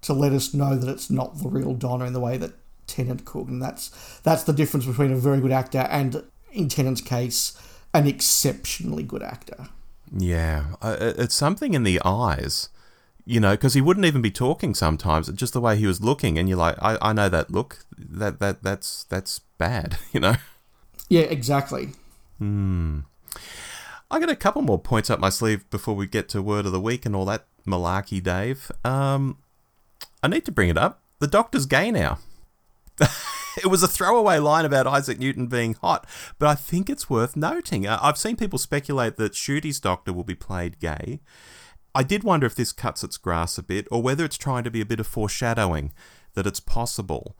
to 0.00 0.12
let 0.12 0.32
us 0.32 0.54
know 0.54 0.76
that 0.76 0.88
it's 0.88 1.10
not 1.10 1.42
the 1.42 1.48
real 1.48 1.74
Donna 1.74 2.04
in 2.04 2.12
the 2.12 2.20
way 2.20 2.36
that 2.36 2.52
Tennant 2.86 3.24
could, 3.24 3.48
and 3.48 3.60
that's 3.60 4.20
that's 4.22 4.44
the 4.44 4.52
difference 4.52 4.86
between 4.86 5.10
a 5.10 5.16
very 5.16 5.40
good 5.40 5.50
actor 5.50 5.88
and, 5.90 6.22
in 6.52 6.68
Tennant's 6.68 7.00
case, 7.00 7.58
an 7.92 8.06
exceptionally 8.06 9.02
good 9.02 9.22
actor. 9.22 9.66
Yeah, 10.16 10.76
it's 10.80 11.34
something 11.34 11.74
in 11.74 11.82
the 11.82 12.00
eyes, 12.04 12.68
you 13.24 13.40
know, 13.40 13.54
because 13.54 13.74
he 13.74 13.80
wouldn't 13.80 14.06
even 14.06 14.22
be 14.22 14.30
talking 14.30 14.74
sometimes. 14.74 15.32
Just 15.32 15.54
the 15.54 15.60
way 15.60 15.76
he 15.76 15.88
was 15.88 16.00
looking, 16.02 16.38
and 16.38 16.48
you're 16.48 16.58
like, 16.58 16.76
I, 16.80 16.98
I 17.02 17.12
know 17.12 17.28
that 17.30 17.50
look. 17.50 17.84
That 17.98 18.38
that 18.38 18.62
that's 18.62 19.02
that's 19.04 19.40
bad, 19.58 19.98
you 20.12 20.20
know. 20.20 20.36
Yeah, 21.08 21.22
exactly. 21.22 21.88
Hmm. 22.38 23.00
I 24.14 24.20
got 24.20 24.30
a 24.30 24.36
couple 24.36 24.62
more 24.62 24.78
points 24.78 25.10
up 25.10 25.18
my 25.18 25.28
sleeve 25.28 25.68
before 25.70 25.96
we 25.96 26.06
get 26.06 26.28
to 26.28 26.40
word 26.40 26.66
of 26.66 26.72
the 26.72 26.80
week 26.80 27.04
and 27.04 27.16
all 27.16 27.24
that 27.24 27.46
malarkey, 27.66 28.22
Dave. 28.22 28.70
Um, 28.84 29.38
I 30.22 30.28
need 30.28 30.44
to 30.44 30.52
bring 30.52 30.68
it 30.68 30.78
up. 30.78 31.02
The 31.18 31.26
Doctor's 31.26 31.66
gay 31.66 31.90
now. 31.90 32.20
it 33.00 33.66
was 33.66 33.82
a 33.82 33.88
throwaway 33.88 34.38
line 34.38 34.64
about 34.64 34.86
Isaac 34.86 35.18
Newton 35.18 35.48
being 35.48 35.74
hot, 35.74 36.06
but 36.38 36.46
I 36.46 36.54
think 36.54 36.88
it's 36.88 37.10
worth 37.10 37.34
noting. 37.34 37.88
I've 37.88 38.16
seen 38.16 38.36
people 38.36 38.60
speculate 38.60 39.16
that 39.16 39.32
Ncuti's 39.32 39.80
Doctor 39.80 40.12
will 40.12 40.22
be 40.22 40.36
played 40.36 40.78
gay. 40.78 41.18
I 41.92 42.04
did 42.04 42.22
wonder 42.22 42.46
if 42.46 42.54
this 42.54 42.70
cuts 42.70 43.02
its 43.02 43.16
grass 43.16 43.58
a 43.58 43.64
bit, 43.64 43.88
or 43.90 44.00
whether 44.00 44.24
it's 44.24 44.38
trying 44.38 44.62
to 44.62 44.70
be 44.70 44.80
a 44.80 44.86
bit 44.86 45.00
of 45.00 45.08
foreshadowing 45.08 45.92
that 46.34 46.46
it's 46.46 46.60
possible 46.60 47.36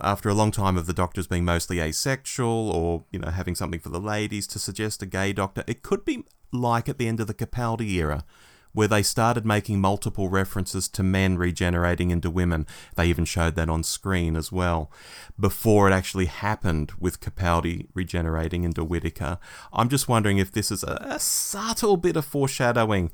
after 0.00 0.28
a 0.28 0.34
long 0.34 0.50
time 0.50 0.76
of 0.76 0.86
the 0.86 0.92
doctors 0.92 1.26
being 1.26 1.44
mostly 1.44 1.80
asexual 1.80 2.70
or, 2.70 3.04
you 3.10 3.18
know, 3.18 3.30
having 3.30 3.54
something 3.54 3.80
for 3.80 3.88
the 3.88 4.00
ladies 4.00 4.46
to 4.48 4.58
suggest 4.58 5.02
a 5.02 5.06
gay 5.06 5.32
doctor, 5.32 5.64
it 5.66 5.82
could 5.82 6.04
be 6.04 6.24
like 6.52 6.88
at 6.88 6.98
the 6.98 7.08
end 7.08 7.20
of 7.20 7.26
the 7.26 7.34
Capaldi 7.34 7.90
era, 7.92 8.24
where 8.72 8.88
they 8.88 9.02
started 9.02 9.44
making 9.44 9.80
multiple 9.80 10.28
references 10.28 10.88
to 10.88 11.02
men 11.02 11.36
regenerating 11.36 12.10
into 12.10 12.30
women. 12.30 12.66
They 12.96 13.06
even 13.06 13.24
showed 13.24 13.54
that 13.56 13.68
on 13.68 13.82
screen 13.82 14.36
as 14.36 14.52
well, 14.52 14.90
before 15.38 15.88
it 15.88 15.92
actually 15.92 16.26
happened 16.26 16.92
with 16.98 17.20
Capaldi 17.20 17.88
regenerating 17.94 18.64
into 18.64 18.84
Whittaker. 18.84 19.38
I'm 19.72 19.88
just 19.88 20.08
wondering 20.08 20.38
if 20.38 20.52
this 20.52 20.70
is 20.70 20.82
a, 20.82 20.98
a 21.02 21.18
subtle 21.18 21.96
bit 21.96 22.16
of 22.16 22.24
foreshadowing, 22.24 23.10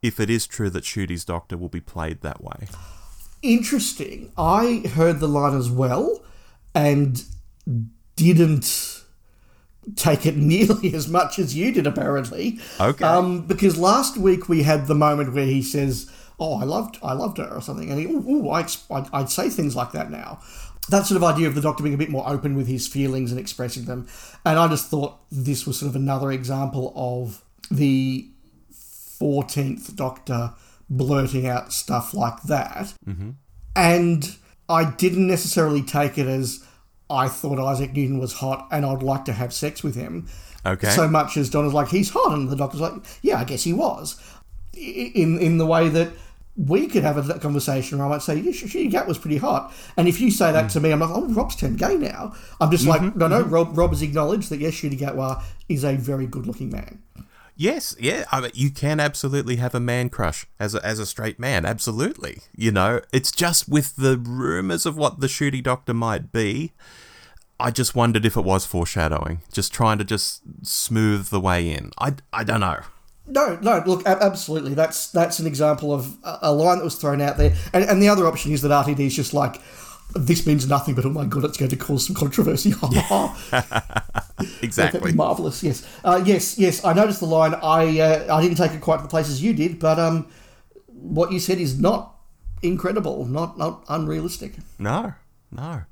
if 0.00 0.18
it 0.18 0.30
is 0.30 0.46
true 0.46 0.70
that 0.70 0.84
Ncuti's 0.84 1.24
doctor 1.24 1.56
will 1.56 1.68
be 1.68 1.80
played 1.80 2.22
that 2.22 2.42
way 2.42 2.68
interesting. 3.42 4.32
I 4.38 4.82
heard 4.94 5.20
the 5.20 5.28
line 5.28 5.56
as 5.56 5.70
well 5.70 6.22
and 6.74 7.22
didn't 8.16 9.02
take 9.96 10.26
it 10.26 10.36
nearly 10.52 10.94
as 10.94 11.08
much 11.08 11.38
as 11.38 11.54
you 11.54 11.72
did, 11.72 11.86
apparently. 11.86 12.58
Okay. 12.80 13.04
Um, 13.04 13.46
because 13.46 13.76
last 13.76 14.16
week 14.16 14.48
we 14.48 14.62
had 14.62 14.86
the 14.86 14.94
moment 14.94 15.34
where 15.34 15.46
he 15.46 15.62
says, 15.62 16.10
"Oh, 16.38 16.60
I 16.60 16.64
loved, 16.64 16.98
I 17.02 17.12
loved 17.12 17.38
her," 17.38 17.48
or 17.48 17.60
something, 17.60 17.90
and 17.90 17.98
he, 17.98 18.06
"Oh, 18.08 18.50
I'd, 18.50 18.70
I'd 19.12 19.30
say 19.30 19.50
things 19.50 19.76
like 19.76 19.92
that 19.92 20.10
now." 20.10 20.40
That 20.88 21.06
sort 21.06 21.16
of 21.16 21.22
idea 21.24 21.46
of 21.46 21.54
the 21.54 21.60
Doctor 21.60 21.84
being 21.84 21.94
a 21.94 21.98
bit 21.98 22.10
more 22.10 22.28
open 22.28 22.56
with 22.56 22.66
his 22.66 22.88
feelings 22.88 23.30
and 23.30 23.38
expressing 23.40 23.84
them, 23.84 24.08
and 24.44 24.58
I 24.58 24.66
just 24.68 24.88
thought 24.88 25.18
this 25.30 25.66
was 25.66 25.78
sort 25.78 25.90
of 25.90 25.96
another 25.96 26.32
example 26.32 26.92
of 26.96 27.42
the 27.70 28.28
fourteenth 28.72 29.94
Doctor 29.94 30.52
blurting 30.96 31.46
out 31.46 31.72
stuff 31.72 32.14
like 32.14 32.42
that. 32.44 32.94
Mm-hmm. 33.06 33.30
And 33.74 34.36
I 34.68 34.90
didn't 34.90 35.26
necessarily 35.26 35.82
take 35.82 36.18
it 36.18 36.26
as 36.26 36.64
I 37.10 37.28
thought 37.28 37.58
Isaac 37.58 37.92
Newton 37.92 38.18
was 38.18 38.34
hot 38.34 38.68
and 38.70 38.86
I'd 38.86 39.02
like 39.02 39.24
to 39.26 39.32
have 39.32 39.52
sex 39.52 39.82
with 39.82 39.94
him. 39.94 40.28
Okay. 40.64 40.90
So 40.90 41.08
much 41.08 41.36
as 41.36 41.50
Donna's 41.50 41.74
like, 41.74 41.88
he's 41.88 42.10
hot, 42.10 42.32
and 42.32 42.48
the 42.48 42.54
doctor's 42.54 42.80
like, 42.80 42.92
yeah, 43.20 43.40
I 43.40 43.44
guess 43.44 43.64
he 43.64 43.72
was. 43.72 44.20
In 44.74 45.38
in 45.40 45.58
the 45.58 45.66
way 45.66 45.88
that 45.88 46.12
we 46.56 46.86
could 46.86 47.02
have 47.02 47.30
a 47.30 47.38
conversation 47.38 47.98
where 47.98 48.06
I 48.06 48.10
might 48.10 48.22
say, 48.22 48.36
yeah, 48.36 48.88
Gat 48.88 49.08
was 49.08 49.18
pretty 49.18 49.38
hot. 49.38 49.72
And 49.96 50.06
if 50.06 50.20
you 50.20 50.30
say 50.30 50.52
that 50.52 50.66
mm. 50.66 50.72
to 50.72 50.80
me, 50.80 50.92
I'm 50.92 51.00
like, 51.00 51.10
oh, 51.10 51.26
Rob's 51.28 51.56
turned 51.56 51.78
gay 51.78 51.96
now. 51.96 52.34
I'm 52.60 52.70
just 52.70 52.84
mm-hmm, 52.84 53.04
like, 53.06 53.16
no, 53.16 53.26
no, 53.26 53.42
mm-hmm. 53.42 53.50
Rob, 53.50 53.76
Rob 53.76 53.90
has 53.90 54.02
acknowledged 54.02 54.50
that, 54.50 54.60
yes, 54.60 54.74
Ncuti 54.74 54.98
Gatwa 54.98 55.42
is 55.68 55.82
a 55.82 55.96
very 55.96 56.26
good 56.26 56.46
looking 56.46 56.70
man. 56.70 57.02
Yes, 57.62 57.94
yeah, 58.00 58.24
I 58.32 58.40
mean, 58.40 58.50
you 58.54 58.70
can 58.70 58.98
absolutely 58.98 59.54
have 59.54 59.72
a 59.72 59.78
man 59.78 60.08
crush 60.08 60.46
as 60.58 60.74
a, 60.74 60.84
as 60.84 60.98
a 60.98 61.06
straight 61.06 61.38
man, 61.38 61.64
absolutely. 61.64 62.40
You 62.56 62.72
know, 62.72 63.02
it's 63.12 63.30
just 63.30 63.68
with 63.68 63.94
the 63.94 64.18
rumours 64.18 64.84
of 64.84 64.96
what 64.96 65.20
the 65.20 65.28
Ncuti 65.28 65.62
doctor 65.62 65.94
might 65.94 66.32
be. 66.32 66.72
I 67.60 67.70
just 67.70 67.94
wondered 67.94 68.26
if 68.26 68.36
it 68.36 68.40
was 68.40 68.66
foreshadowing, 68.66 69.42
just 69.52 69.72
trying 69.72 69.98
to 69.98 70.04
just 70.04 70.42
smooth 70.62 71.28
the 71.28 71.38
way 71.38 71.70
in. 71.70 71.92
I, 71.98 72.14
I 72.32 72.42
don't 72.42 72.58
know. 72.58 72.80
No, 73.28 73.56
no. 73.62 73.80
Look, 73.86 74.04
absolutely. 74.06 74.74
That's 74.74 75.12
that's 75.12 75.38
an 75.38 75.46
example 75.46 75.94
of 75.94 76.16
a 76.24 76.52
line 76.52 76.78
that 76.78 76.84
was 76.84 76.96
thrown 76.96 77.20
out 77.20 77.36
there, 77.36 77.54
and, 77.72 77.84
and 77.84 78.02
the 78.02 78.08
other 78.08 78.26
option 78.26 78.50
is 78.50 78.62
that 78.62 78.72
RTD 78.72 78.98
is 78.98 79.14
just 79.14 79.34
like, 79.34 79.60
this 80.16 80.48
means 80.48 80.66
nothing, 80.68 80.96
but 80.96 81.06
oh 81.06 81.10
my 81.10 81.26
god, 81.26 81.44
it's 81.44 81.58
going 81.58 81.70
to 81.70 81.76
cause 81.76 82.08
some 82.08 82.16
controversy. 82.16 82.74
exactly. 84.62 85.12
marvelous. 85.12 85.62
Yes. 85.62 85.86
Uh, 86.04 86.22
yes. 86.24 86.58
Yes. 86.58 86.84
I 86.84 86.92
noticed 86.92 87.20
the 87.20 87.26
line. 87.26 87.54
I 87.54 88.00
uh, 88.00 88.36
I 88.36 88.42
didn't 88.42 88.56
take 88.56 88.72
it 88.72 88.80
quite 88.80 88.98
to 88.98 89.02
the 89.02 89.08
places 89.08 89.42
you 89.42 89.52
did, 89.52 89.78
but 89.78 89.98
um, 89.98 90.28
what 90.86 91.32
you 91.32 91.40
said 91.40 91.58
is 91.58 91.78
not 91.78 92.16
incredible, 92.62 93.24
not 93.26 93.58
not 93.58 93.84
unrealistic. 93.88 94.54
No. 94.78 95.14
No. 95.50 95.82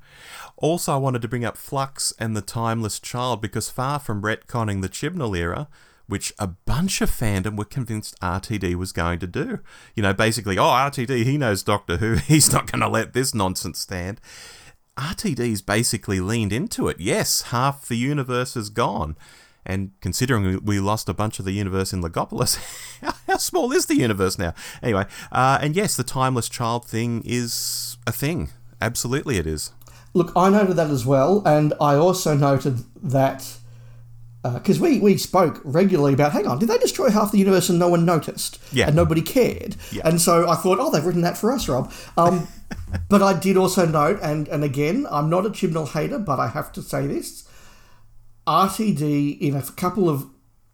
Also, 0.57 0.93
I 0.93 0.97
wanted 0.97 1.21
to 1.23 1.27
bring 1.27 1.45
up 1.45 1.57
Flux 1.57 2.13
and 2.19 2.35
the 2.35 2.41
Timeless 2.41 2.99
Child 2.99 3.41
because 3.41 3.69
far 3.69 3.99
from 3.99 4.21
retconning 4.21 4.81
the 4.81 4.89
Chibnall 4.89 5.37
era, 5.37 5.67
which 6.07 6.33
a 6.37 6.47
bunch 6.47 7.01
of 7.01 7.09
fandom 7.09 7.57
were 7.57 7.65
convinced 7.65 8.19
RTD 8.19 8.75
was 8.75 8.91
going 8.91 9.19
to 9.19 9.27
do. 9.27 9.59
You 9.95 10.03
know, 10.03 10.13
basically, 10.13 10.57
oh, 10.57 10.63
RTD, 10.63 11.23
he 11.23 11.37
knows 11.37 11.63
Doctor 11.63 11.97
Who, 11.97 12.13
he's 12.27 12.51
not 12.51 12.71
going 12.71 12.81
to 12.81 12.87
let 12.87 13.13
this 13.13 13.33
nonsense 13.33 13.79
stand. 13.79 14.21
RTD's 14.97 15.61
basically 15.61 16.19
leaned 16.19 16.53
into 16.53 16.87
it. 16.87 16.99
Yes, 16.99 17.43
half 17.43 17.87
the 17.87 17.95
universe 17.95 18.55
is 18.55 18.69
gone. 18.69 19.15
And 19.65 19.91
considering 20.01 20.63
we 20.65 20.79
lost 20.79 21.07
a 21.07 21.13
bunch 21.13 21.39
of 21.39 21.45
the 21.45 21.51
universe 21.51 21.93
in 21.93 22.01
Logopolis, 22.01 22.57
how 23.27 23.37
small 23.37 23.71
is 23.71 23.85
the 23.85 23.95
universe 23.95 24.37
now? 24.37 24.53
Anyway, 24.81 25.05
uh, 25.31 25.59
and 25.61 25.75
yes, 25.75 25.95
the 25.95 26.03
timeless 26.03 26.49
child 26.49 26.85
thing 26.85 27.21
is 27.25 27.97
a 28.07 28.11
thing. 28.11 28.49
Absolutely, 28.81 29.37
it 29.37 29.45
is. 29.45 29.71
Look, 30.13 30.33
I 30.35 30.49
noted 30.49 30.75
that 30.75 30.89
as 30.89 31.05
well, 31.05 31.41
and 31.45 31.73
I 31.79 31.95
also 31.95 32.35
noted 32.35 32.79
that 33.01 33.57
because 34.43 34.79
uh, 34.79 34.83
we, 34.83 34.99
we 34.99 35.17
spoke 35.17 35.61
regularly 35.63 36.13
about, 36.13 36.31
hang 36.31 36.47
on, 36.47 36.57
did 36.57 36.69
they 36.69 36.77
destroy 36.79 37.09
half 37.09 37.31
the 37.31 37.37
universe 37.37 37.69
and 37.69 37.77
no 37.77 37.89
one 37.89 38.05
noticed? 38.05 38.59
Yeah. 38.71 38.87
And 38.87 38.95
nobody 38.95 39.21
cared. 39.21 39.75
Yeah. 39.91 40.01
And 40.07 40.19
so 40.19 40.49
I 40.49 40.55
thought, 40.55 40.79
oh, 40.79 40.89
they've 40.89 41.05
written 41.05 41.21
that 41.21 41.37
for 41.37 41.51
us, 41.51 41.67
Rob. 41.69 41.93
Um, 42.17 42.47
but 43.09 43.21
I 43.21 43.37
did 43.37 43.55
also 43.55 43.85
note, 43.85 44.19
and, 44.21 44.47
and 44.47 44.63
again, 44.63 45.05
I'm 45.11 45.29
not 45.29 45.45
a 45.45 45.49
Chibnall 45.49 45.89
hater, 45.89 46.17
but 46.17 46.39
I 46.39 46.47
have 46.47 46.71
to 46.73 46.81
say 46.81 47.05
this 47.05 47.47
RTD, 48.47 49.39
in 49.39 49.55
a 49.55 49.61
couple 49.61 50.09
of 50.09 50.27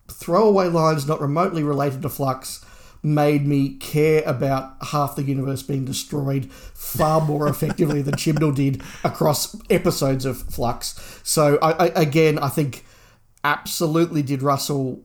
throwaway 0.09 0.67
lines 0.67 1.05
not 1.05 1.19
remotely 1.19 1.63
related 1.63 2.01
to 2.03 2.09
Flux, 2.09 2.63
made 3.03 3.45
me 3.45 3.75
care 3.75 4.23
about 4.25 4.75
half 4.87 5.15
the 5.15 5.23
universe 5.23 5.61
being 5.61 5.85
destroyed 5.85 6.51
far 6.51 7.19
more 7.19 7.47
effectively 7.49 8.01
than 8.01 8.15
Chibnall 8.15 8.55
did 8.55 8.81
across 9.03 9.55
episodes 9.69 10.23
of 10.23 10.41
Flux. 10.43 11.19
So, 11.23 11.59
I, 11.61 11.87
I, 11.87 11.87
again, 12.01 12.39
I 12.39 12.47
think 12.47 12.85
absolutely 13.47 14.21
did 14.21 14.41
Russell 14.41 15.01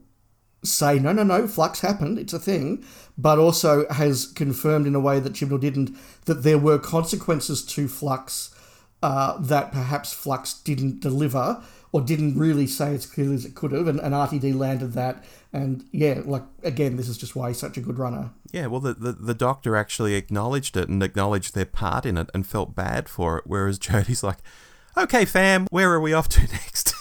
say, 0.65 0.99
no, 0.99 1.13
no, 1.13 1.23
no, 1.23 1.47
Flux 1.47 1.81
happened, 1.81 2.19
it's 2.19 2.33
a 2.33 2.39
thing, 2.39 2.85
but 3.17 3.39
also 3.39 3.87
has 3.91 4.27
confirmed 4.27 4.87
in 4.87 4.97
a 4.97 5.01
way 5.01 5.21
that 5.21 5.33
Chibnall 5.33 5.61
didn't 5.61 5.97
that 6.25 6.43
there 6.43 6.59
were 6.59 6.79
consequences 6.79 7.65
to 7.65 7.87
Flux 7.87 8.55
uh, 9.03 9.39
that 9.39 9.71
perhaps 9.73 10.13
Flux 10.13 10.55
didn't 10.55 11.01
deliver 11.01 11.63
or 11.93 12.01
didn't 12.01 12.39
really 12.39 12.67
say 12.67 12.95
as 12.95 13.07
clearly 13.07 13.35
as 13.35 13.45
it 13.45 13.55
could 13.55 13.71
have, 13.71 13.87
and, 13.87 14.01
and 14.01 14.15
RTD 14.15 14.57
landed 14.57 14.95
that. 14.95 15.23
And 15.53 15.85
yeah, 15.93 16.23
like 16.25 16.45
again, 16.65 16.97
this 16.97 17.09
is 17.09 17.19
just 17.19 17.37
why 17.37 17.49
he's 17.49 17.59
such 17.59 17.77
a 17.77 17.81
good 17.81 17.99
runner. 17.99 18.31
Yeah, 18.51 18.67
well, 18.67 18.81
the, 18.81 18.95
the, 18.95 19.13
the 19.13 19.35
doctor 19.35 19.77
actually 19.77 20.15
acknowledged 20.15 20.77
it 20.77 20.89
and 20.89 21.03
acknowledged 21.03 21.55
their 21.55 21.67
part 21.67 22.07
in 22.07 22.17
it 22.17 22.31
and 22.35 22.47
felt 22.47 22.75
bad 22.75 23.09
for 23.09 23.39
it, 23.39 23.45
whereas 23.47 23.79
Jodie's 23.87 24.23
like, 24.23 24.39
okay, 24.97 25.25
fam, 25.25 25.67
where 25.71 25.93
are 25.93 26.01
we 26.01 26.13
off 26.13 26.29
to 26.31 26.41
next? 26.53 26.95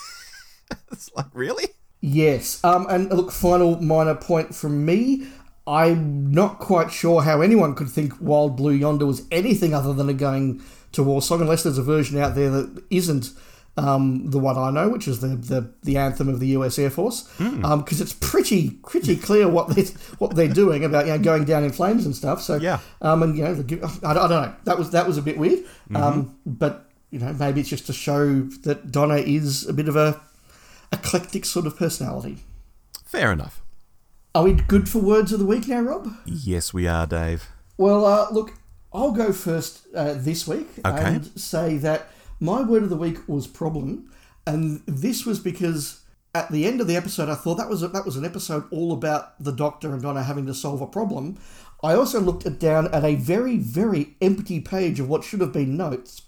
it's 0.91 1.09
like, 1.15 1.27
really? 1.33 1.65
Yes. 2.01 2.63
Um, 2.63 2.87
and 2.89 3.09
look, 3.09 3.31
final 3.31 3.81
minor 3.81 4.15
point 4.15 4.55
from 4.55 4.85
me. 4.85 5.27
I'm 5.67 6.31
not 6.31 6.57
quite 6.59 6.91
sure 6.91 7.21
how 7.21 7.41
anyone 7.41 7.75
could 7.75 7.89
think 7.89 8.13
Wild 8.19 8.57
Blue 8.57 8.71
Yonder 8.73 9.05
was 9.05 9.27
anything 9.31 9.73
other 9.75 9.93
than 9.93 10.09
a 10.09 10.13
going 10.13 10.61
to 10.93 11.03
war 11.03 11.21
song, 11.21 11.41
unless 11.41 11.63
there's 11.63 11.77
a 11.77 11.83
version 11.83 12.17
out 12.19 12.33
there 12.35 12.49
that 12.49 12.83
isn't 12.89 13.29
um, 13.77 14.29
the 14.31 14.39
one 14.39 14.57
I 14.57 14.71
know, 14.71 14.89
which 14.89 15.07
is 15.07 15.21
the, 15.21 15.27
the, 15.27 15.71
the 15.83 15.97
anthem 15.97 16.27
of 16.27 16.39
the 16.39 16.47
U.S. 16.47 16.77
Air 16.79 16.89
Force, 16.89 17.23
because 17.37 17.53
Hmm. 17.53 17.63
um, 17.65 17.85
it's 17.87 18.11
pretty 18.13 18.71
pretty 18.85 19.15
clear 19.15 19.47
what 19.47 19.69
they 19.75 19.83
what 20.17 20.35
they're 20.35 20.49
doing 20.49 20.83
about 20.83 21.05
you 21.05 21.11
know 21.13 21.19
going 21.19 21.45
down 21.45 21.63
in 21.63 21.71
flames 21.71 22.05
and 22.05 22.13
stuff. 22.15 22.41
So 22.41 22.55
Yeah. 22.55 22.79
um, 23.01 23.21
and 23.23 23.37
you 23.37 23.43
know, 23.43 23.51
I, 23.51 23.61
don't- 23.61 24.03
I 24.03 24.13
don't 24.13 24.29
know. 24.29 24.53
That 24.65 24.77
was 24.79 24.89
that 24.91 25.07
was 25.07 25.17
a 25.17 25.21
bit 25.21 25.37
weird. 25.37 25.59
Mm-hmm. 25.59 25.95
Um, 25.95 26.35
but 26.45 26.89
you 27.11 27.19
know, 27.19 27.31
maybe 27.33 27.61
it's 27.61 27.69
just 27.69 27.85
to 27.85 27.93
show 27.93 28.41
that 28.63 28.91
Donna 28.91 29.17
is 29.17 29.67
a 29.67 29.73
bit 29.73 29.87
of 29.87 29.95
a 29.95 30.19
eclectic 30.91 31.45
sort 31.45 31.65
of 31.65 31.77
personality. 31.77 32.37
Fair 33.05 33.31
enough. 33.31 33.61
Are 34.33 34.43
we 34.43 34.53
good 34.53 34.87
for 34.87 34.99
words 34.99 35.33
of 35.33 35.39
the 35.39 35.45
week 35.45 35.67
now, 35.67 35.81
Rob? 35.81 36.07
Yes, 36.25 36.73
we 36.73 36.87
are, 36.87 37.05
Dave. 37.05 37.47
Well, 37.77 38.05
uh, 38.05 38.29
look, 38.31 38.53
I'll 38.93 39.11
go 39.11 39.33
first 39.33 39.87
uh, 39.95 40.13
this 40.13 40.47
week 40.47 40.67
Okay. 40.85 41.03
and 41.03 41.25
say 41.39 41.77
that 41.77 42.09
my 42.39 42.61
word 42.61 42.83
of 42.83 42.89
the 42.89 42.95
week 42.97 43.17
was 43.27 43.47
problem, 43.47 44.09
and 44.47 44.81
this 44.85 45.25
was 45.25 45.39
because 45.39 46.01
at 46.33 46.49
the 46.49 46.65
end 46.65 46.79
of 46.79 46.87
the 46.87 46.95
episode, 46.95 47.27
I 47.27 47.35
thought 47.35 47.55
that 47.55 47.69
was 47.69 47.83
a, 47.83 47.89
that 47.89 48.05
was 48.05 48.15
an 48.15 48.23
episode 48.23 48.63
all 48.71 48.93
about 48.93 49.41
the 49.43 49.51
Doctor 49.51 49.91
and 49.93 50.01
Donna 50.01 50.23
having 50.23 50.45
to 50.45 50.53
solve 50.53 50.81
a 50.81 50.87
problem. 50.87 51.37
I 51.83 51.93
also 51.93 52.19
looked 52.21 52.45
at, 52.45 52.57
down 52.59 52.87
at 52.93 53.03
a 53.03 53.15
very 53.15 53.57
very 53.57 54.15
empty 54.21 54.61
page 54.61 54.99
of 54.99 55.09
what 55.09 55.23
should 55.25 55.41
have 55.41 55.51
been 55.51 55.75
notes, 55.75 56.21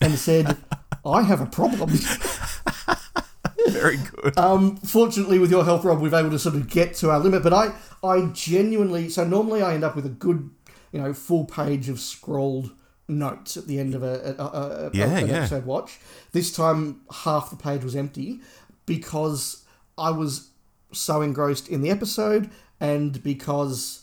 and 0.00 0.18
said, 0.18 0.56
"I 1.06 1.22
have 1.22 1.40
a 1.40 1.46
problem." 1.46 1.90
Very 3.68 3.96
good. 3.98 4.38
Um, 4.38 4.76
fortunately, 4.76 5.38
with 5.38 5.50
your 5.50 5.64
help, 5.64 5.84
Rob, 5.84 6.00
we've 6.00 6.14
able 6.14 6.30
to 6.30 6.38
sort 6.38 6.54
of 6.54 6.68
get 6.68 6.94
to 6.96 7.10
our 7.10 7.18
limit. 7.18 7.42
But 7.42 7.52
I, 7.52 7.72
I 8.02 8.26
genuinely, 8.32 9.08
so 9.08 9.24
normally 9.24 9.62
I 9.62 9.74
end 9.74 9.84
up 9.84 9.96
with 9.96 10.06
a 10.06 10.10
good, 10.10 10.50
you 10.92 11.00
know, 11.00 11.12
full 11.14 11.44
page 11.44 11.88
of 11.88 11.98
scrolled 12.00 12.72
notes 13.08 13.56
at 13.56 13.66
the 13.66 13.78
end 13.78 13.94
of 13.94 14.02
a, 14.02 14.34
a, 14.38 14.42
a, 14.42 14.86
a 14.86 14.90
Yeah, 14.92 15.18
an 15.18 15.28
yeah. 15.28 15.34
episode 15.40 15.64
watch. 15.66 15.98
This 16.32 16.54
time, 16.54 17.00
half 17.24 17.50
the 17.50 17.56
page 17.56 17.84
was 17.84 17.96
empty 17.96 18.40
because 18.86 19.64
I 19.96 20.10
was 20.10 20.50
so 20.92 21.22
engrossed 21.22 21.68
in 21.68 21.80
the 21.80 21.90
episode 21.90 22.50
and 22.80 23.22
because 23.22 24.02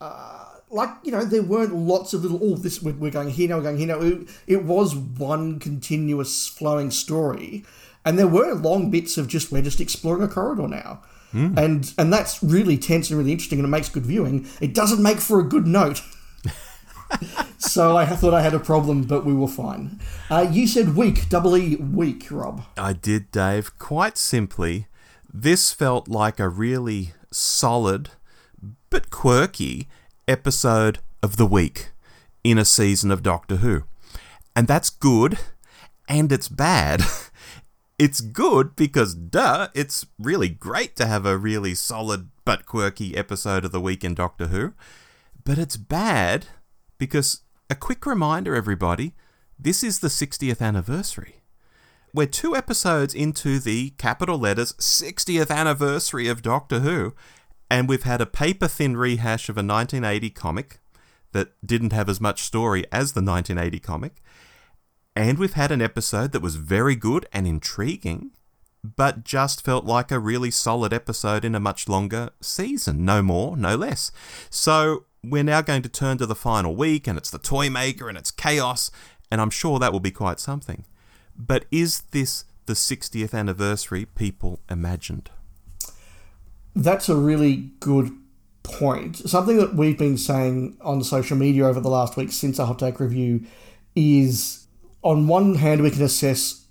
Uh, 0.00 0.44
like 0.70 0.90
you 1.04 1.12
know 1.12 1.24
there 1.24 1.42
weren't 1.42 1.74
lots 1.74 2.12
of 2.14 2.22
little 2.22 2.40
oh 2.42 2.56
this 2.56 2.82
we're, 2.82 2.94
we're 2.94 3.10
going 3.10 3.30
here 3.30 3.48
now 3.48 3.56
we're 3.56 3.62
going 3.62 3.78
here 3.78 3.86
now 3.86 4.00
it, 4.00 4.28
it 4.46 4.64
was 4.64 4.96
one 4.96 5.58
continuous 5.60 6.48
flowing 6.48 6.90
story 6.90 7.64
and 8.04 8.18
there 8.18 8.26
were 8.26 8.54
long 8.54 8.90
bits 8.90 9.16
of 9.18 9.28
just 9.28 9.52
we're 9.52 9.62
just 9.62 9.80
exploring 9.80 10.22
a 10.22 10.28
corridor 10.28 10.68
now 10.68 11.02
and 11.32 11.94
and 11.96 12.12
that's 12.12 12.42
really 12.42 12.76
tense 12.76 13.08
and 13.08 13.18
really 13.18 13.32
interesting 13.32 13.58
and 13.58 13.64
it 13.64 13.70
makes 13.70 13.88
good 13.88 14.04
viewing 14.04 14.46
it 14.60 14.74
doesn't 14.74 15.02
make 15.02 15.18
for 15.18 15.40
a 15.40 15.42
good 15.42 15.66
note 15.66 16.02
so 17.58 17.96
I 17.96 18.06
thought 18.06 18.34
I 18.34 18.42
had 18.42 18.54
a 18.54 18.58
problem, 18.58 19.02
but 19.02 19.24
we 19.24 19.34
were 19.34 19.48
fine. 19.48 20.00
Uh, 20.30 20.46
you 20.50 20.66
said 20.66 20.96
weak, 20.96 21.28
double 21.28 21.56
E, 21.56 21.76
weak, 21.76 22.30
Rob. 22.30 22.64
I 22.76 22.92
did, 22.92 23.30
Dave. 23.30 23.78
Quite 23.78 24.16
simply, 24.16 24.86
this 25.32 25.72
felt 25.72 26.08
like 26.08 26.40
a 26.40 26.48
really 26.48 27.12
solid 27.30 28.10
but 28.90 29.10
quirky 29.10 29.88
episode 30.28 30.98
of 31.22 31.36
the 31.36 31.46
week 31.46 31.90
in 32.44 32.58
a 32.58 32.64
season 32.64 33.10
of 33.10 33.22
Doctor 33.22 33.56
Who. 33.56 33.84
And 34.54 34.68
that's 34.68 34.90
good 34.90 35.38
and 36.08 36.30
it's 36.30 36.48
bad. 36.48 37.02
It's 38.04 38.20
good 38.20 38.74
because, 38.74 39.14
duh, 39.14 39.68
it's 39.74 40.06
really 40.18 40.48
great 40.48 40.96
to 40.96 41.06
have 41.06 41.24
a 41.24 41.38
really 41.38 41.72
solid 41.76 42.30
but 42.44 42.66
quirky 42.66 43.16
episode 43.16 43.64
of 43.64 43.70
the 43.70 43.80
week 43.80 44.02
in 44.02 44.16
Doctor 44.16 44.48
Who. 44.48 44.74
But 45.44 45.56
it's 45.56 45.76
bad 45.76 46.46
because, 46.98 47.42
a 47.70 47.76
quick 47.76 48.04
reminder, 48.04 48.56
everybody, 48.56 49.14
this 49.56 49.84
is 49.84 50.00
the 50.00 50.08
60th 50.08 50.60
anniversary. 50.60 51.42
We're 52.12 52.26
two 52.26 52.56
episodes 52.56 53.14
into 53.14 53.60
the 53.60 53.90
capital 53.98 54.36
letters 54.36 54.72
60th 54.72 55.48
anniversary 55.48 56.26
of 56.26 56.42
Doctor 56.42 56.80
Who, 56.80 57.14
and 57.70 57.88
we've 57.88 58.02
had 58.02 58.20
a 58.20 58.26
paper 58.26 58.66
thin 58.66 58.96
rehash 58.96 59.48
of 59.48 59.56
a 59.56 59.62
1980 59.62 60.28
comic 60.30 60.80
that 61.30 61.52
didn't 61.64 61.92
have 61.92 62.08
as 62.08 62.20
much 62.20 62.42
story 62.42 62.84
as 62.90 63.12
the 63.12 63.22
1980 63.22 63.78
comic. 63.78 64.20
And 65.14 65.38
we've 65.38 65.52
had 65.52 65.70
an 65.70 65.82
episode 65.82 66.32
that 66.32 66.40
was 66.40 66.56
very 66.56 66.96
good 66.96 67.26
and 67.32 67.46
intriguing, 67.46 68.30
but 68.82 69.24
just 69.24 69.64
felt 69.64 69.84
like 69.84 70.10
a 70.10 70.18
really 70.18 70.50
solid 70.50 70.92
episode 70.92 71.44
in 71.44 71.54
a 71.54 71.60
much 71.60 71.88
longer 71.88 72.30
season. 72.40 73.04
No 73.04 73.22
more, 73.22 73.56
no 73.56 73.76
less. 73.76 74.10
So 74.48 75.04
we're 75.22 75.44
now 75.44 75.60
going 75.60 75.82
to 75.82 75.88
turn 75.88 76.18
to 76.18 76.26
the 76.26 76.34
final 76.34 76.74
week, 76.74 77.06
and 77.06 77.18
it's 77.18 77.30
the 77.30 77.38
Toy 77.38 77.68
Maker 77.68 78.08
and 78.08 78.16
it's 78.16 78.30
chaos, 78.30 78.90
and 79.30 79.40
I'm 79.40 79.50
sure 79.50 79.78
that 79.78 79.92
will 79.92 80.00
be 80.00 80.10
quite 80.10 80.40
something. 80.40 80.84
But 81.36 81.66
is 81.70 82.02
this 82.12 82.44
the 82.66 82.72
60th 82.72 83.34
anniversary 83.34 84.06
people 84.06 84.60
imagined? 84.70 85.30
That's 86.74 87.08
a 87.08 87.16
really 87.16 87.70
good 87.80 88.12
point. 88.62 89.16
Something 89.16 89.58
that 89.58 89.74
we've 89.74 89.98
been 89.98 90.16
saying 90.16 90.78
on 90.80 91.04
social 91.04 91.36
media 91.36 91.66
over 91.66 91.80
the 91.80 91.90
last 91.90 92.16
week 92.16 92.32
since 92.32 92.58
our 92.58 92.66
hot 92.66 92.78
take 92.78 92.98
review 92.98 93.44
is 93.94 94.61
on 95.02 95.28
one 95.28 95.56
hand, 95.56 95.82
we 95.82 95.90
can 95.90 96.02
assess. 96.02 96.66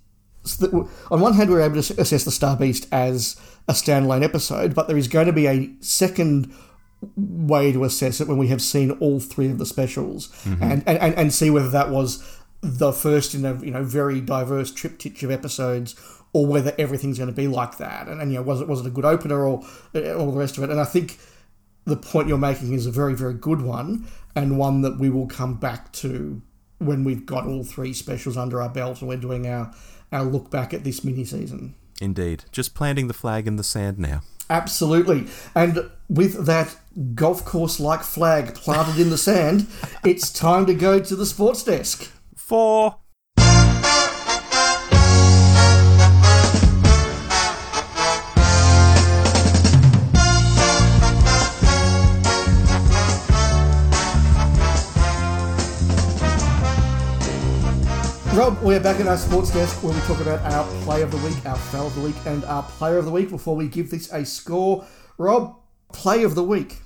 On 1.11 1.21
one 1.21 1.33
hand, 1.33 1.49
we're 1.49 1.61
able 1.61 1.81
to 1.81 2.01
assess 2.01 2.23
the 2.23 2.31
Star 2.31 2.57
Beast 2.57 2.87
as 2.91 3.39
a 3.67 3.73
standalone 3.73 4.23
episode, 4.23 4.73
but 4.73 4.87
there 4.87 4.97
is 4.97 5.07
going 5.07 5.27
to 5.27 5.33
be 5.33 5.47
a 5.47 5.69
second 5.81 6.51
way 7.15 7.71
to 7.71 7.83
assess 7.83 8.21
it 8.21 8.27
when 8.27 8.37
we 8.37 8.47
have 8.47 8.61
seen 8.61 8.91
all 8.91 9.19
three 9.19 9.49
of 9.49 9.57
the 9.57 9.65
specials 9.65 10.29
and, 10.45 10.83
and, 10.85 10.99
and, 10.99 11.15
and 11.15 11.33
see 11.33 11.49
whether 11.49 11.69
that 11.69 11.89
was 11.89 12.23
the 12.61 12.91
first 12.91 13.33
in 13.33 13.43
a 13.43 13.59
you 13.63 13.71
know 13.71 13.83
very 13.83 14.21
diverse 14.21 14.71
triptych 14.71 15.23
of 15.23 15.31
episodes 15.31 15.95
or 16.33 16.45
whether 16.45 16.73
everything's 16.77 17.17
going 17.17 17.29
to 17.29 17.35
be 17.35 17.47
like 17.47 17.77
that 17.77 18.07
and, 18.07 18.21
and 18.21 18.31
you 18.31 18.37
know 18.37 18.43
was 18.43 18.61
it 18.61 18.67
was 18.67 18.81
it 18.81 18.85
a 18.85 18.91
good 18.91 19.05
opener 19.05 19.43
or 19.43 19.65
uh, 19.95 20.13
all 20.13 20.31
the 20.31 20.37
rest 20.37 20.57
of 20.57 20.63
it 20.63 20.69
and 20.69 20.79
I 20.79 20.85
think 20.85 21.17
the 21.85 21.97
point 21.97 22.27
you're 22.27 22.37
making 22.37 22.73
is 22.73 22.85
a 22.85 22.91
very 22.91 23.15
very 23.15 23.33
good 23.33 23.61
one 23.61 24.07
and 24.35 24.59
one 24.59 24.81
that 24.81 24.99
we 24.99 25.09
will 25.09 25.27
come 25.27 25.55
back 25.55 25.91
to 25.93 26.41
when 26.81 27.03
we've 27.03 27.25
got 27.25 27.45
all 27.45 27.63
three 27.63 27.93
specials 27.93 28.37
under 28.37 28.61
our 28.61 28.69
belt 28.69 28.99
and 28.99 29.09
we're 29.09 29.17
doing 29.17 29.47
our 29.47 29.73
our 30.11 30.23
look 30.23 30.51
back 30.51 30.73
at 30.73 30.83
this 30.83 31.03
mini 31.03 31.23
season 31.23 31.75
Indeed. 32.01 32.45
Just 32.51 32.73
planting 32.73 33.07
the 33.07 33.13
flag 33.13 33.47
in 33.47 33.55
the 33.55 33.63
sand 33.63 33.99
now. 33.99 34.23
Absolutely. 34.49 35.27
And 35.55 35.89
with 36.09 36.45
that 36.45 36.75
golf 37.15 37.45
course 37.45 37.79
like 37.79 38.01
flag 38.01 38.55
planted 38.55 38.99
in 38.99 39.11
the 39.11 39.17
sand, 39.17 39.67
it's 40.03 40.33
time 40.33 40.65
to 40.65 40.73
go 40.73 40.99
to 40.99 41.15
the 41.15 41.25
sports 41.25 41.63
desk. 41.63 42.11
For 42.35 42.97
Rob, 58.41 58.59
we're 58.63 58.79
back 58.79 58.99
at 58.99 59.05
our 59.05 59.17
sports 59.17 59.53
desk 59.53 59.83
where 59.83 59.93
we 59.93 59.99
talk 59.99 60.19
about 60.19 60.39
our 60.51 60.65
play 60.81 61.03
of 61.03 61.11
the 61.11 61.17
week, 61.17 61.45
our 61.45 61.55
fail 61.55 61.85
of 61.85 61.93
the 61.93 62.01
week, 62.01 62.15
and 62.25 62.43
our 62.45 62.63
player 62.63 62.97
of 62.97 63.05
the 63.05 63.11
week. 63.11 63.29
Before 63.29 63.55
we 63.55 63.67
give 63.67 63.91
this 63.91 64.11
a 64.11 64.25
score, 64.25 64.83
Rob, 65.19 65.57
play 65.93 66.23
of 66.23 66.33
the 66.33 66.43
week. 66.43 66.79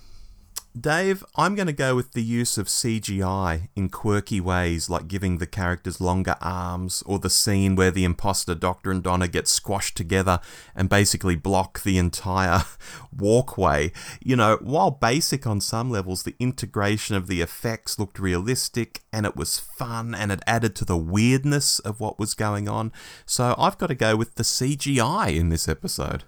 Dave, 0.77 1.23
I'm 1.38 1.55
going 1.55 1.67
to 1.67 1.73
go 1.73 1.95
with 1.95 2.11
the 2.11 2.23
use 2.23 2.57
of 2.57 2.67
CGI 2.67 3.69
in 3.77 3.88
quirky 3.88 4.41
ways, 4.41 4.89
like 4.89 5.07
giving 5.07 5.38
the 5.38 5.47
characters 5.47 6.01
longer 6.01 6.35
arms, 6.41 7.01
or 7.05 7.17
the 7.17 7.29
scene 7.29 7.75
where 7.77 7.91
the 7.91 8.03
imposter 8.03 8.53
Doctor 8.55 8.91
and 8.91 9.01
Donna 9.01 9.29
get 9.29 9.47
squashed 9.47 9.95
together 9.95 10.41
and 10.75 10.89
basically 10.89 11.38
block 11.38 11.83
the 11.83 11.97
entire 11.97 12.63
walkway. 13.17 13.93
You 14.21 14.35
know, 14.35 14.57
while 14.59 14.91
basic 14.91 15.47
on 15.47 15.61
some 15.61 15.89
levels, 15.89 16.23
the 16.23 16.35
integration 16.39 17.15
of 17.15 17.27
the 17.27 17.39
effects 17.39 17.97
looked 17.97 18.19
realistic 18.19 19.01
and 19.13 19.25
it 19.25 19.38
was 19.38 19.57
fun 19.57 20.13
and 20.13 20.29
it 20.29 20.43
added 20.45 20.75
to 20.75 20.85
the 20.85 20.97
weirdness 20.97 21.79
of 21.79 22.01
what 22.01 22.19
was 22.19 22.33
going 22.33 22.67
on. 22.67 22.91
So 23.25 23.55
I've 23.57 23.77
got 23.77 23.88
to 23.88 23.95
go 23.95 24.17
with 24.17 24.35
the 24.35 24.43
CGI 24.43 25.38
in 25.38 25.47
this 25.47 25.69
episode. 25.69 26.25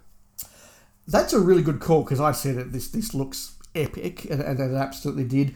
That's 1.05 1.33
a 1.33 1.39
really 1.39 1.63
good 1.63 1.81
call 1.81 2.03
because 2.03 2.21
I 2.21 2.31
said 2.31 2.57
it. 2.57 2.71
This 2.71 2.89
this 2.89 3.13
looks 3.13 3.56
epic, 3.77 4.25
and, 4.25 4.41
and 4.41 4.59
it 4.59 4.75
absolutely 4.75 5.23
did. 5.23 5.55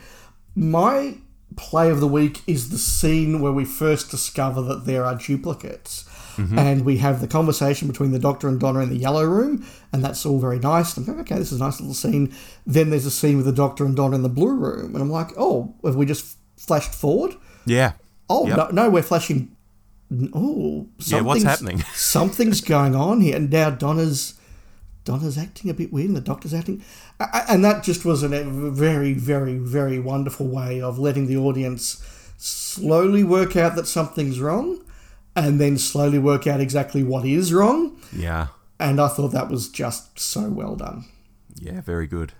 My 0.55 1.17
play 1.55 1.89
of 1.89 1.99
the 1.99 2.07
week 2.07 2.41
is 2.47 2.69
the 2.69 2.77
scene 2.77 3.41
where 3.41 3.51
we 3.51 3.65
first 3.65 4.09
discover 4.09 4.61
that 4.61 4.85
there 4.85 5.05
are 5.05 5.15
duplicates. 5.15 6.05
Mm-hmm. 6.37 6.57
And 6.57 6.85
we 6.85 6.97
have 6.97 7.19
the 7.19 7.27
conversation 7.27 7.89
between 7.89 8.11
the 8.11 8.19
Doctor 8.19 8.47
and 8.47 8.59
Donna 8.59 8.79
in 8.79 8.89
the 8.89 8.95
yellow 8.95 9.25
room, 9.25 9.65
and 9.91 10.03
that's 10.03 10.25
all 10.25 10.39
very 10.39 10.59
nice. 10.59 10.95
I'm 10.95 11.05
like, 11.05 11.17
okay, 11.19 11.37
this 11.37 11.51
is 11.51 11.59
a 11.59 11.63
nice 11.63 11.79
little 11.81 11.93
scene. 11.93 12.33
Then 12.65 12.89
there's 12.89 13.05
a 13.05 13.11
scene 13.11 13.35
with 13.35 13.45
the 13.45 13.51
Doctor 13.51 13.85
and 13.85 13.95
Donna 13.95 14.15
in 14.15 14.23
the 14.23 14.29
blue 14.29 14.55
room, 14.55 14.95
and 14.95 15.01
I'm 15.01 15.11
like, 15.11 15.31
oh, 15.37 15.75
have 15.83 15.95
we 15.97 16.05
just 16.05 16.37
flashed 16.55 16.95
forward? 16.95 17.35
Yeah. 17.65 17.93
Oh, 18.29 18.47
yep. 18.47 18.57
no, 18.57 18.67
no, 18.69 18.89
we're 18.89 19.03
flashing. 19.03 19.55
Oh, 20.33 20.87
yeah, 20.99 21.21
what's 21.21 21.43
happening? 21.43 21.79
something's 21.93 22.61
going 22.61 22.95
on 22.95 23.19
here. 23.19 23.35
And 23.35 23.49
now 23.49 23.69
Donna's 23.69 24.39
Donna's 25.03 25.37
acting 25.37 25.69
a 25.69 25.73
bit 25.73 25.91
weird 25.91 26.07
and 26.07 26.15
the 26.15 26.21
doctor's 26.21 26.53
acting. 26.53 26.83
And 27.19 27.63
that 27.65 27.83
just 27.83 28.05
was 28.05 28.23
a 28.23 28.29
very, 28.29 29.13
very, 29.13 29.57
very 29.57 29.99
wonderful 29.99 30.47
way 30.47 30.81
of 30.81 30.99
letting 30.99 31.27
the 31.27 31.37
audience 31.37 32.03
slowly 32.37 33.23
work 33.23 33.55
out 33.55 33.75
that 33.75 33.87
something's 33.87 34.39
wrong 34.39 34.83
and 35.35 35.59
then 35.59 35.77
slowly 35.77 36.19
work 36.19 36.47
out 36.47 36.59
exactly 36.59 37.03
what 37.03 37.25
is 37.25 37.53
wrong. 37.53 37.97
Yeah. 38.11 38.47
And 38.79 38.99
I 38.99 39.07
thought 39.07 39.29
that 39.29 39.49
was 39.49 39.69
just 39.69 40.19
so 40.19 40.49
well 40.49 40.75
done. 40.75 41.05
Yeah, 41.55 41.81
very 41.81 42.07
good. 42.07 42.33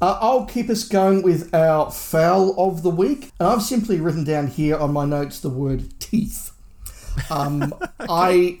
Uh, 0.00 0.18
I'll 0.20 0.46
keep 0.46 0.68
us 0.68 0.82
going 0.86 1.22
with 1.22 1.54
our 1.54 1.90
foul 1.90 2.54
of 2.58 2.82
the 2.82 2.90
week. 2.90 3.30
And 3.38 3.48
I've 3.48 3.62
simply 3.62 4.00
written 4.00 4.24
down 4.24 4.48
here 4.48 4.76
on 4.76 4.92
my 4.92 5.04
notes 5.04 5.40
the 5.40 5.48
word 5.48 5.98
teeth. 6.00 6.50
Um, 7.30 7.72
okay. 7.72 7.86
I 8.08 8.58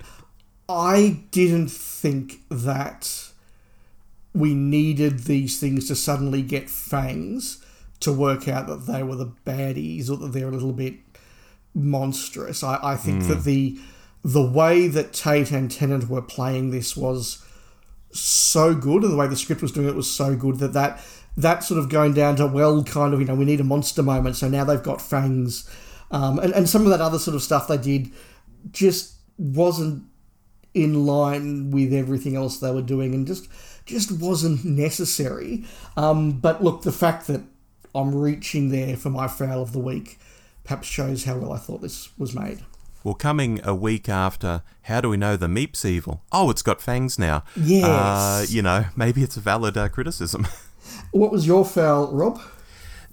I 0.72 1.24
didn't 1.30 1.70
think 1.70 2.40
that 2.48 3.30
we 4.34 4.54
needed 4.54 5.20
these 5.20 5.60
things 5.60 5.88
to 5.88 5.94
suddenly 5.94 6.42
get 6.42 6.70
fangs 6.70 7.64
to 8.00 8.12
work 8.12 8.48
out 8.48 8.66
that 8.66 8.86
they 8.86 9.02
were 9.02 9.16
the 9.16 9.32
baddies 9.46 10.10
or 10.10 10.16
that 10.16 10.32
they're 10.32 10.48
a 10.48 10.52
little 10.52 10.72
bit 10.72 10.94
monstrous. 11.74 12.62
I, 12.62 12.78
I 12.82 12.96
think 12.96 13.22
mm. 13.22 13.28
that 13.28 13.44
the 13.44 13.78
the 14.24 14.42
way 14.42 14.86
that 14.86 15.12
Tate 15.12 15.50
and 15.50 15.70
Tennant 15.70 16.08
were 16.08 16.22
playing 16.22 16.70
this 16.70 16.96
was 16.96 17.44
so 18.12 18.74
good, 18.74 19.02
and 19.02 19.12
the 19.12 19.16
way 19.16 19.26
the 19.26 19.36
script 19.36 19.62
was 19.62 19.72
doing 19.72 19.88
it 19.88 19.94
was 19.94 20.10
so 20.10 20.36
good 20.36 20.58
that 20.58 20.72
that 20.74 21.00
that 21.36 21.64
sort 21.64 21.78
of 21.78 21.88
going 21.88 22.12
down 22.12 22.36
to 22.36 22.46
well, 22.46 22.82
kind 22.84 23.14
of 23.14 23.20
you 23.20 23.26
know 23.26 23.34
we 23.34 23.44
need 23.44 23.60
a 23.60 23.64
monster 23.64 24.02
moment, 24.02 24.36
so 24.36 24.48
now 24.48 24.64
they've 24.64 24.82
got 24.82 25.00
fangs, 25.00 25.68
um, 26.10 26.38
and 26.38 26.52
and 26.54 26.68
some 26.68 26.82
of 26.82 26.90
that 26.90 27.00
other 27.00 27.18
sort 27.18 27.34
of 27.34 27.42
stuff 27.42 27.68
they 27.68 27.78
did 27.78 28.10
just 28.70 29.14
wasn't 29.38 30.04
in 30.74 31.06
line 31.06 31.70
with 31.70 31.92
everything 31.92 32.36
else 32.36 32.58
they 32.58 32.70
were 32.70 32.82
doing 32.82 33.14
and 33.14 33.26
just 33.26 33.48
just 33.84 34.12
wasn't 34.12 34.64
necessary. 34.64 35.64
Um, 35.96 36.32
but 36.32 36.62
look, 36.62 36.82
the 36.82 36.92
fact 36.92 37.26
that 37.26 37.42
I'm 37.94 38.14
reaching 38.14 38.70
there 38.70 38.96
for 38.96 39.10
my 39.10 39.28
foul 39.28 39.62
of 39.62 39.72
the 39.72 39.80
week 39.80 40.18
perhaps 40.64 40.86
shows 40.86 41.24
how 41.24 41.36
well 41.36 41.52
I 41.52 41.58
thought 41.58 41.82
this 41.82 42.16
was 42.18 42.34
made. 42.34 42.60
Well, 43.04 43.14
coming 43.14 43.60
a 43.64 43.74
week 43.74 44.08
after, 44.08 44.62
how 44.82 45.00
do 45.00 45.08
we 45.08 45.16
know 45.16 45.36
the 45.36 45.48
Meep's 45.48 45.84
evil? 45.84 46.22
Oh, 46.30 46.50
it's 46.50 46.62
got 46.62 46.80
fangs 46.80 47.18
now. 47.18 47.42
Yes. 47.56 47.84
Uh, 47.84 48.46
you 48.48 48.62
know, 48.62 48.86
maybe 48.96 49.22
it's 49.22 49.36
a 49.36 49.40
valid 49.40 49.76
uh, 49.76 49.88
criticism. 49.88 50.46
what 51.10 51.32
was 51.32 51.46
your 51.46 51.64
foul, 51.64 52.12
Rob? 52.12 52.40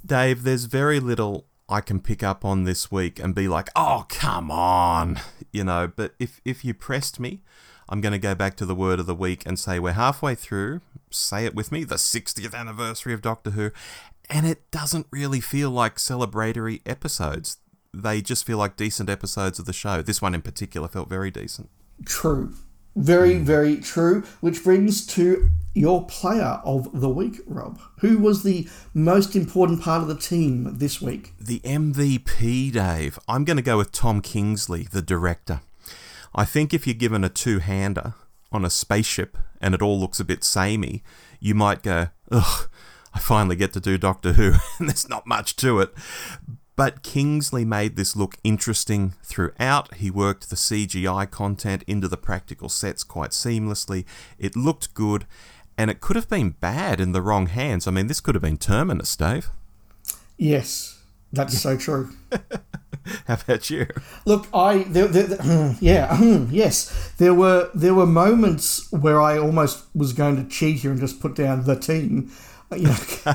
Dave, 0.06 0.44
there's 0.44 0.66
very 0.66 1.00
little 1.00 1.48
I 1.68 1.82
can 1.82 2.00
pick 2.00 2.24
up 2.24 2.46
on 2.46 2.64
this 2.64 2.92
week 2.92 3.20
and 3.20 3.36
be 3.36 3.48
like, 3.48 3.70
oh, 3.76 4.06
come 4.10 4.50
on, 4.50 5.20
you 5.52 5.64
know. 5.64 5.92
But 5.94 6.14
if, 6.20 6.42
if 6.46 6.64
you 6.64 6.74
pressed 6.74 7.20
me, 7.20 7.42
I'm 7.88 8.02
going 8.02 8.14
to 8.14 8.20
go 8.20 8.36
back 8.36 8.56
to 8.58 8.66
the 8.66 8.76
word 8.76 9.00
of 9.00 9.08
the 9.08 9.16
week 9.16 9.44
and 9.46 9.58
say 9.58 9.80
we're 9.80 9.94
halfway 9.94 10.36
through, 10.36 10.82
say 11.10 11.46
it 11.46 11.56
with 11.56 11.72
me, 11.72 11.84
the 11.84 11.96
60th 11.96 12.54
anniversary 12.54 13.14
of 13.14 13.22
Doctor 13.22 13.52
Who, 13.52 13.72
and 14.30 14.46
it 14.46 14.70
doesn't 14.70 15.08
really 15.12 15.40
feel 15.40 15.72
like 15.72 15.96
celebratory 15.96 16.82
episodes. 16.86 17.58
They 17.92 18.22
just 18.22 18.46
feel 18.46 18.60
like 18.60 18.78
decent 18.78 19.10
episodes 19.10 19.58
of 19.58 19.66
the 19.66 19.74
show. 19.74 20.04
This 20.04 20.22
one 20.22 20.36
in 20.36 20.44
particular 20.44 20.88
felt 20.88 21.10
very 21.10 21.32
decent. 21.32 21.70
True. 22.06 22.54
Very, 22.96 23.36
mm. 23.36 23.42
very 23.42 23.78
true. 23.78 24.24
Which 24.42 24.64
brings 24.64 25.06
to 25.08 25.50
your 25.74 26.06
player 26.06 26.60
of 26.64 27.00
the 27.00 27.10
week, 27.10 27.40
Rob. 27.46 27.80
Who 28.00 28.18
was 28.18 28.44
the 28.44 28.68
most 28.94 29.36
important 29.36 29.82
part 29.82 30.02
of 30.02 30.08
the 30.08 30.18
team 30.18 30.78
this 30.78 31.02
week? 31.02 31.34
The 31.40 31.60
MVP, 31.62 32.74
Dave. 32.74 33.20
I'm 33.28 33.46
going 33.46 33.58
to 33.58 33.64
go 33.64 33.78
with 33.78 33.92
Tom 33.92 34.22
Kingsley, 34.22 34.88
the 34.92 35.02
director. 35.02 35.62
I 36.34 36.46
think 36.46 36.74
if 36.74 36.86
you're 36.86 36.94
given 36.94 37.24
a 37.24 37.30
two 37.30 37.60
hander 37.60 38.14
on 38.52 38.66
a 38.66 38.70
spaceship 38.70 39.38
and 39.62 39.74
it 39.74 39.82
all 39.82 40.00
looks 40.00 40.20
a 40.20 40.26
bit 40.26 40.44
samey, 40.44 41.04
you 41.40 41.56
might 41.56 41.84
go, 41.84 42.08
ugh, 42.32 42.70
I 43.14 43.20
finally 43.20 43.56
get 43.56 43.74
to 43.74 43.80
do 43.80 43.98
Doctor 43.98 44.34
Who, 44.34 44.54
and 44.80 44.90
there's 44.90 45.10
not 45.10 45.28
much 45.28 45.56
to 45.58 45.80
it. 45.80 45.94
But 46.80 47.04
Kingsley 47.04 47.66
made 47.66 47.98
this 47.98 48.16
look 48.16 48.38
interesting 48.42 49.14
throughout. 49.22 49.96
He 49.96 50.10
worked 50.10 50.50
the 50.50 50.56
CGI 50.56 51.30
content 51.30 51.84
into 51.88 52.08
the 52.08 52.16
practical 52.16 52.70
sets 52.70 53.04
quite 53.04 53.32
seamlessly. 53.32 54.06
It 54.38 54.56
looked 54.56 54.94
good, 54.94 55.26
and 55.78 55.92
it 55.92 56.00
could 56.00 56.16
have 56.16 56.30
been 56.30 56.52
bad 56.52 57.02
in 57.02 57.12
the 57.12 57.22
wrong 57.22 57.48
hands. 57.48 57.86
I 57.86 57.92
mean, 57.92 58.08
this 58.08 58.22
could 58.22 58.34
have 58.34 58.42
been 58.42 58.56
Terminus, 58.56 59.14
Dave. 59.18 59.50
Yes, 60.38 61.02
that's 61.34 61.60
so 61.60 61.76
true. 61.76 62.12
How 63.28 63.34
about 63.34 63.70
you? 63.70 63.88
Look, 64.24 64.48
I 64.54 64.84
there, 64.84 65.08
there, 65.08 65.24
there, 65.24 65.76
yeah, 65.82 66.18
yes, 66.50 67.12
there 67.18 67.34
were 67.34 67.72
there 67.74 67.94
were 67.94 68.06
moments 68.06 68.90
where 68.94 69.22
I 69.22 69.38
almost 69.38 69.84
was 69.94 70.14
going 70.14 70.38
to 70.38 70.50
cheat 70.50 70.78
here 70.78 70.92
and 70.92 71.00
just 71.02 71.20
put 71.20 71.36
down 71.36 71.66
the 71.66 71.76
team. 71.76 72.32
You 72.72 72.84
know, 72.84 72.98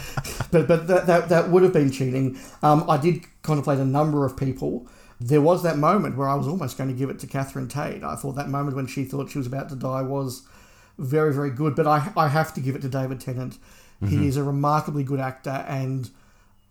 but 0.50 0.66
but 0.66 0.86
that, 0.86 1.06
that, 1.06 1.28
that 1.28 1.50
would 1.50 1.62
have 1.62 1.74
been 1.74 1.90
cheating. 1.90 2.38
Um, 2.62 2.88
I 2.88 2.96
did 2.96 3.26
contemplate 3.44 3.78
a 3.78 3.84
number 3.84 4.26
of 4.26 4.36
people. 4.36 4.88
There 5.20 5.40
was 5.40 5.62
that 5.62 5.78
moment 5.78 6.16
where 6.16 6.28
I 6.28 6.34
was 6.34 6.48
almost 6.48 6.76
going 6.76 6.90
to 6.90 6.96
give 6.96 7.08
it 7.08 7.20
to 7.20 7.28
Catherine 7.28 7.68
Tate. 7.68 8.02
I 8.02 8.16
thought 8.16 8.34
that 8.34 8.48
moment 8.48 8.76
when 8.76 8.88
she 8.88 9.04
thought 9.04 9.30
she 9.30 9.38
was 9.38 9.46
about 9.46 9.68
to 9.68 9.76
die 9.76 10.02
was 10.02 10.42
very 10.98 11.32
very 11.32 11.50
good. 11.50 11.76
But 11.76 11.86
I 11.86 12.12
I 12.16 12.28
have 12.28 12.52
to 12.54 12.60
give 12.60 12.74
it 12.74 12.82
to 12.82 12.88
David 12.88 13.20
Tennant. 13.20 13.58
Mm-hmm. 14.02 14.06
He 14.08 14.26
is 14.26 14.36
a 14.36 14.42
remarkably 14.42 15.04
good 15.04 15.20
actor 15.20 15.64
and 15.68 16.10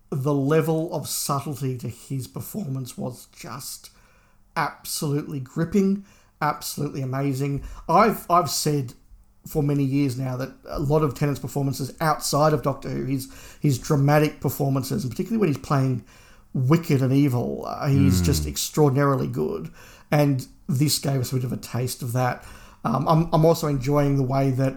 the 0.09 0.33
level 0.33 0.93
of 0.93 1.07
subtlety 1.07 1.77
to 1.79 1.87
his 1.87 2.27
performance 2.27 2.97
was 2.97 3.27
just 3.35 3.89
absolutely 4.55 5.39
gripping, 5.39 6.05
absolutely 6.41 7.01
amazing. 7.01 7.63
I've 7.89 8.29
I've 8.29 8.49
said 8.49 8.93
for 9.47 9.61
many 9.61 9.83
years 9.83 10.17
now 10.17 10.37
that 10.37 10.53
a 10.67 10.79
lot 10.79 11.03
of 11.03 11.15
Tennant's 11.15 11.39
performances 11.39 11.93
outside 11.99 12.53
of 12.53 12.61
Doctor 12.61 12.89
Who, 12.89 13.05
his 13.05 13.31
his 13.59 13.79
dramatic 13.79 14.39
performances, 14.39 15.03
and 15.03 15.11
particularly 15.11 15.39
when 15.39 15.49
he's 15.49 15.57
playing 15.57 16.03
wicked 16.53 17.01
and 17.01 17.11
evil, 17.11 17.65
uh, 17.65 17.87
he's 17.87 18.21
mm. 18.21 18.25
just 18.25 18.45
extraordinarily 18.45 19.27
good. 19.27 19.71
And 20.11 20.45
this 20.67 20.99
gave 20.99 21.19
us 21.19 21.31
a 21.31 21.35
bit 21.35 21.43
of 21.43 21.51
a 21.51 21.57
taste 21.57 22.01
of 22.01 22.13
that. 22.13 22.45
Um, 22.85 23.07
I'm, 23.07 23.29
I'm 23.33 23.45
also 23.45 23.67
enjoying 23.67 24.17
the 24.17 24.23
way 24.23 24.51
that 24.51 24.75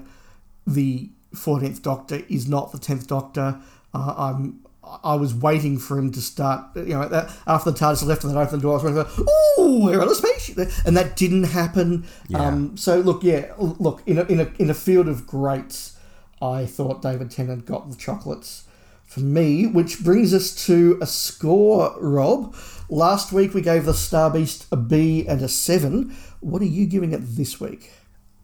the 0.66 1.10
14th 1.34 1.82
Doctor 1.82 2.22
is 2.28 2.48
not 2.48 2.72
the 2.72 2.78
10th 2.78 3.06
Doctor. 3.06 3.60
Uh, 3.92 4.14
I'm 4.16 4.66
I 5.02 5.16
was 5.16 5.34
waiting 5.34 5.78
for 5.78 5.98
him 5.98 6.12
to 6.12 6.20
start. 6.20 6.76
You 6.76 6.84
know, 6.84 7.08
that, 7.08 7.30
after 7.46 7.70
the 7.70 7.78
TARDIS 7.78 8.06
left 8.06 8.22
and 8.22 8.32
then 8.32 8.40
opened 8.40 8.60
the 8.60 8.62
door, 8.62 8.78
I 8.78 8.82
was 8.82 8.94
waiting 8.94 9.04
for, 9.04 9.60
"Ooh, 9.60 9.84
we're 9.84 10.00
on 10.00 10.08
a 10.08 10.14
spaceship," 10.14 10.70
and 10.84 10.96
that 10.96 11.16
didn't 11.16 11.44
happen. 11.44 12.06
Yeah. 12.28 12.38
Um, 12.38 12.76
so 12.76 13.00
look, 13.00 13.24
yeah, 13.24 13.52
look 13.58 14.02
in 14.06 14.18
a, 14.18 14.22
in 14.24 14.40
a 14.40 14.52
in 14.58 14.70
a 14.70 14.74
field 14.74 15.08
of 15.08 15.26
greats, 15.26 15.96
I 16.40 16.66
thought 16.66 17.02
David 17.02 17.30
Tennant 17.30 17.66
got 17.66 17.90
the 17.90 17.96
chocolates 17.96 18.64
for 19.06 19.20
me, 19.20 19.66
which 19.66 20.02
brings 20.02 20.34
us 20.34 20.54
to 20.66 20.98
a 21.00 21.06
score, 21.06 21.96
Rob. 22.00 22.54
Last 22.88 23.32
week 23.32 23.54
we 23.54 23.62
gave 23.62 23.84
the 23.84 23.94
Star 23.94 24.30
Beast 24.30 24.66
a 24.70 24.76
B 24.76 25.26
and 25.26 25.42
a 25.42 25.48
seven. 25.48 26.16
What 26.40 26.62
are 26.62 26.66
you 26.66 26.86
giving 26.86 27.12
it 27.12 27.20
this 27.22 27.60
week? 27.60 27.92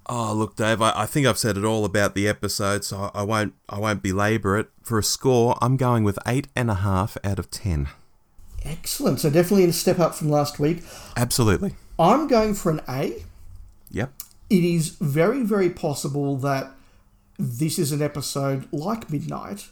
Oh, 0.07 0.33
look, 0.35 0.57
Dave. 0.57 0.83
I, 0.83 0.93
I 0.97 1.07
think 1.07 1.27
I've 1.27 1.39
said 1.39 1.57
it 1.57 1.65
all 1.65 1.85
about 1.85 2.15
the 2.15 2.27
episode, 2.27 2.85
so 2.85 3.11
I, 3.15 3.21
I 3.21 3.23
won't. 3.23 3.55
I 3.69 3.79
won't 3.79 4.03
belabor 4.03 4.59
it. 4.59 4.69
For 4.83 4.99
a 4.99 5.05
score, 5.05 5.57
I'm 5.63 5.77
going 5.77 6.03
with 6.03 6.19
eight 6.27 6.49
and 6.57 6.71
a 6.71 6.75
half 6.75 7.17
out 7.23 7.39
of 7.39 7.51
ten. 7.51 7.89
Excellent. 8.65 9.21
So 9.21 9.31
definitely 9.31 9.65
a 9.65 9.73
step 9.73 9.99
up 9.99 10.15
from 10.15 10.29
last 10.29 10.59
week. 10.59 10.83
Absolutely. 11.17 11.75
I'm 11.99 12.27
going 12.27 12.55
for 12.55 12.71
an 12.71 12.81
A. 12.89 13.25
Yep. 13.91 14.13
It 14.51 14.65
is 14.65 14.91
very, 15.01 15.43
very 15.45 15.71
possible 15.71 16.37
that 16.39 16.73
this 17.39 17.79
is 17.79 17.93
an 17.93 18.03
episode 18.03 18.69
like 18.73 19.11
Midnight, 19.11 19.69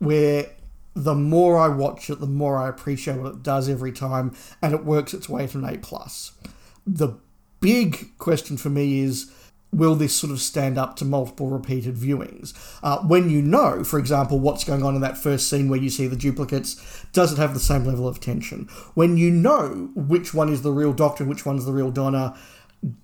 where 0.00 0.50
the 0.94 1.14
more 1.14 1.56
I 1.56 1.68
watch 1.68 2.10
it, 2.10 2.18
the 2.18 2.26
more 2.26 2.56
I 2.56 2.68
appreciate 2.68 3.18
what 3.18 3.32
it 3.32 3.42
does 3.42 3.68
every 3.68 3.92
time, 3.92 4.34
and 4.60 4.74
it 4.74 4.84
works 4.84 5.14
its 5.14 5.28
way 5.28 5.46
to 5.46 5.58
an 5.58 5.64
A 5.64 5.78
plus. 5.78 6.32
The 6.84 7.16
big 7.60 8.18
question 8.18 8.56
for 8.56 8.70
me 8.70 9.00
is 9.00 9.32
will 9.72 9.94
this 9.94 10.14
sort 10.14 10.32
of 10.32 10.40
stand 10.40 10.76
up 10.76 10.96
to 10.96 11.04
multiple 11.04 11.48
repeated 11.48 11.94
viewings? 11.94 12.54
Uh, 12.82 12.98
when 13.02 13.30
you 13.30 13.40
know, 13.40 13.84
for 13.84 13.98
example, 13.98 14.40
what's 14.40 14.64
going 14.64 14.82
on 14.82 14.96
in 14.96 15.00
that 15.00 15.16
first 15.16 15.48
scene 15.48 15.68
where 15.68 15.78
you 15.78 15.90
see 15.90 16.08
the 16.08 16.16
duplicates, 16.16 17.06
does 17.12 17.32
it 17.32 17.38
have 17.38 17.54
the 17.54 17.60
same 17.60 17.84
level 17.84 18.08
of 18.08 18.18
tension? 18.18 18.68
When 18.94 19.16
you 19.16 19.30
know 19.30 19.90
which 19.94 20.34
one 20.34 20.52
is 20.52 20.62
the 20.62 20.72
real 20.72 20.92
Doctor 20.92 21.22
and 21.22 21.30
which 21.30 21.46
one's 21.46 21.66
the 21.66 21.72
real 21.72 21.92
Donna, 21.92 22.36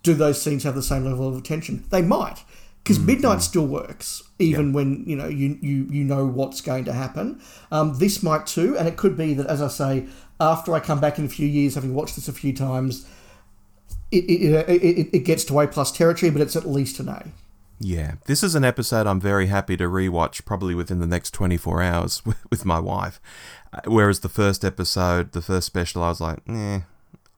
do 0.02 0.14
those 0.14 0.42
scenes 0.42 0.64
have 0.64 0.74
the 0.74 0.82
same 0.82 1.04
level 1.04 1.28
of 1.28 1.42
tension? 1.44 1.84
They 1.90 2.02
might. 2.02 2.42
Because 2.86 3.00
Midnight 3.00 3.42
still 3.42 3.66
works, 3.66 4.22
even 4.38 4.72
when 4.72 5.02
you 5.08 5.16
know 5.16 5.26
you, 5.26 5.58
you 5.60 5.88
you 5.90 6.04
know 6.04 6.24
what's 6.24 6.60
going 6.60 6.84
to 6.84 6.92
happen. 6.92 7.42
Um, 7.72 7.98
this 7.98 8.22
might 8.22 8.46
too, 8.46 8.78
and 8.78 8.86
it 8.86 8.96
could 8.96 9.16
be 9.16 9.34
that, 9.34 9.48
as 9.48 9.60
I 9.60 9.66
say, 9.66 10.06
after 10.38 10.72
I 10.72 10.78
come 10.78 11.00
back 11.00 11.18
in 11.18 11.24
a 11.24 11.28
few 11.28 11.48
years, 11.48 11.74
having 11.74 11.94
watched 11.94 12.14
this 12.14 12.28
a 12.28 12.32
few 12.32 12.52
times, 12.52 13.04
it, 14.12 14.18
it, 14.18 14.68
it, 14.68 15.08
it 15.12 15.18
gets 15.24 15.42
to 15.46 15.58
A 15.58 15.66
plus 15.66 15.90
territory, 15.90 16.30
but 16.30 16.40
it's 16.40 16.54
at 16.54 16.64
least 16.64 17.00
an 17.00 17.08
A. 17.08 17.26
Yeah, 17.80 18.14
this 18.26 18.44
is 18.44 18.54
an 18.54 18.64
episode 18.64 19.08
I'm 19.08 19.20
very 19.20 19.46
happy 19.48 19.76
to 19.78 19.84
rewatch 19.88 20.44
probably 20.44 20.76
within 20.76 21.00
the 21.00 21.08
next 21.08 21.32
24 21.32 21.82
hours 21.82 22.22
with, 22.50 22.64
my 22.64 22.78
wife. 22.78 23.20
Uh, 23.72 23.80
Whereas 23.86 24.20
the 24.20 24.28
first 24.28 24.64
episode, 24.64 25.32
the 25.32 25.42
first 25.42 25.66
special, 25.66 26.04
I 26.04 26.10
was 26.10 26.20
like, 26.20 26.38
eh, 26.48 26.82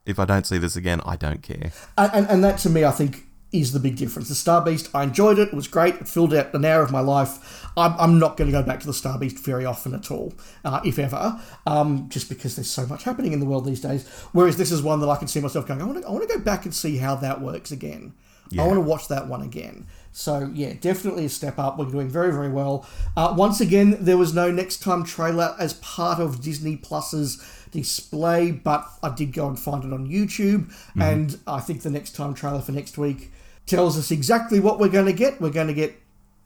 if 0.04 0.18
I 0.18 0.26
don't 0.26 0.46
see 0.46 0.58
this 0.58 0.76
again, 0.76 1.00
I 1.06 1.16
don't 1.16 1.42
care. 1.42 1.72
And, 1.96 2.28
and 2.28 2.44
that 2.44 2.58
to 2.58 2.68
me, 2.68 2.84
I 2.84 2.90
think, 2.90 3.27
is 3.52 3.72
the 3.72 3.80
big 3.80 3.96
difference. 3.96 4.28
The 4.28 4.34
Star 4.34 4.62
Beast, 4.62 4.90
I 4.94 5.04
enjoyed 5.04 5.38
it. 5.38 5.48
It 5.48 5.54
was 5.54 5.68
great. 5.68 5.94
It 5.94 6.08
filled 6.08 6.34
out 6.34 6.52
an 6.54 6.64
hour 6.64 6.82
of 6.82 6.90
my 6.90 7.00
life. 7.00 7.66
I'm, 7.76 7.94
I'm 7.98 8.18
not 8.18 8.36
going 8.36 8.50
to 8.50 8.56
go 8.56 8.62
back 8.62 8.80
to 8.80 8.86
the 8.86 8.92
Star 8.92 9.18
Beast 9.18 9.38
very 9.38 9.64
often 9.64 9.94
at 9.94 10.10
all, 10.10 10.34
uh, 10.64 10.80
if 10.84 10.98
ever, 10.98 11.40
um, 11.66 12.08
just 12.10 12.28
because 12.28 12.56
there's 12.56 12.70
so 12.70 12.86
much 12.86 13.04
happening 13.04 13.32
in 13.32 13.40
the 13.40 13.46
world 13.46 13.64
these 13.64 13.80
days. 13.80 14.06
Whereas 14.32 14.56
this 14.56 14.70
is 14.70 14.82
one 14.82 15.00
that 15.00 15.08
I 15.08 15.16
can 15.16 15.28
see 15.28 15.40
myself 15.40 15.66
going, 15.66 15.80
I 15.80 15.84
want 15.84 16.02
to, 16.02 16.08
I 16.08 16.36
go 16.36 16.38
back 16.38 16.64
and 16.64 16.74
see 16.74 16.98
how 16.98 17.14
that 17.16 17.40
works 17.40 17.70
again. 17.70 18.12
Yeah. 18.50 18.62
I 18.62 18.66
want 18.66 18.76
to 18.76 18.82
watch 18.82 19.08
that 19.08 19.28
one 19.28 19.42
again. 19.42 19.86
So 20.12 20.50
yeah, 20.54 20.72
definitely 20.80 21.26
a 21.26 21.28
step 21.28 21.58
up. 21.58 21.78
We're 21.78 21.84
doing 21.84 22.08
very 22.08 22.32
very 22.32 22.48
well. 22.48 22.86
Uh, 23.16 23.34
once 23.36 23.60
again, 23.60 23.96
there 24.00 24.16
was 24.16 24.32
no 24.32 24.50
next 24.50 24.78
time 24.78 25.04
trailer 25.04 25.54
as 25.58 25.74
part 25.74 26.18
of 26.18 26.40
Disney 26.40 26.76
Plus's 26.76 27.42
display, 27.70 28.50
but 28.50 28.88
I 29.02 29.14
did 29.14 29.32
go 29.32 29.48
and 29.48 29.58
find 29.58 29.84
it 29.84 29.92
on 29.92 30.08
YouTube, 30.08 30.72
and 30.98 31.38
I 31.46 31.60
think 31.60 31.82
the 31.82 31.90
next 31.90 32.14
time 32.14 32.34
trailer 32.34 32.60
for 32.60 32.72
next 32.72 32.98
week 32.98 33.30
tells 33.66 33.98
us 33.98 34.10
exactly 34.10 34.60
what 34.60 34.78
we're 34.78 34.88
going 34.88 35.06
to 35.06 35.12
get. 35.12 35.40
We're 35.40 35.50
going 35.50 35.68
to 35.68 35.74
get. 35.74 35.94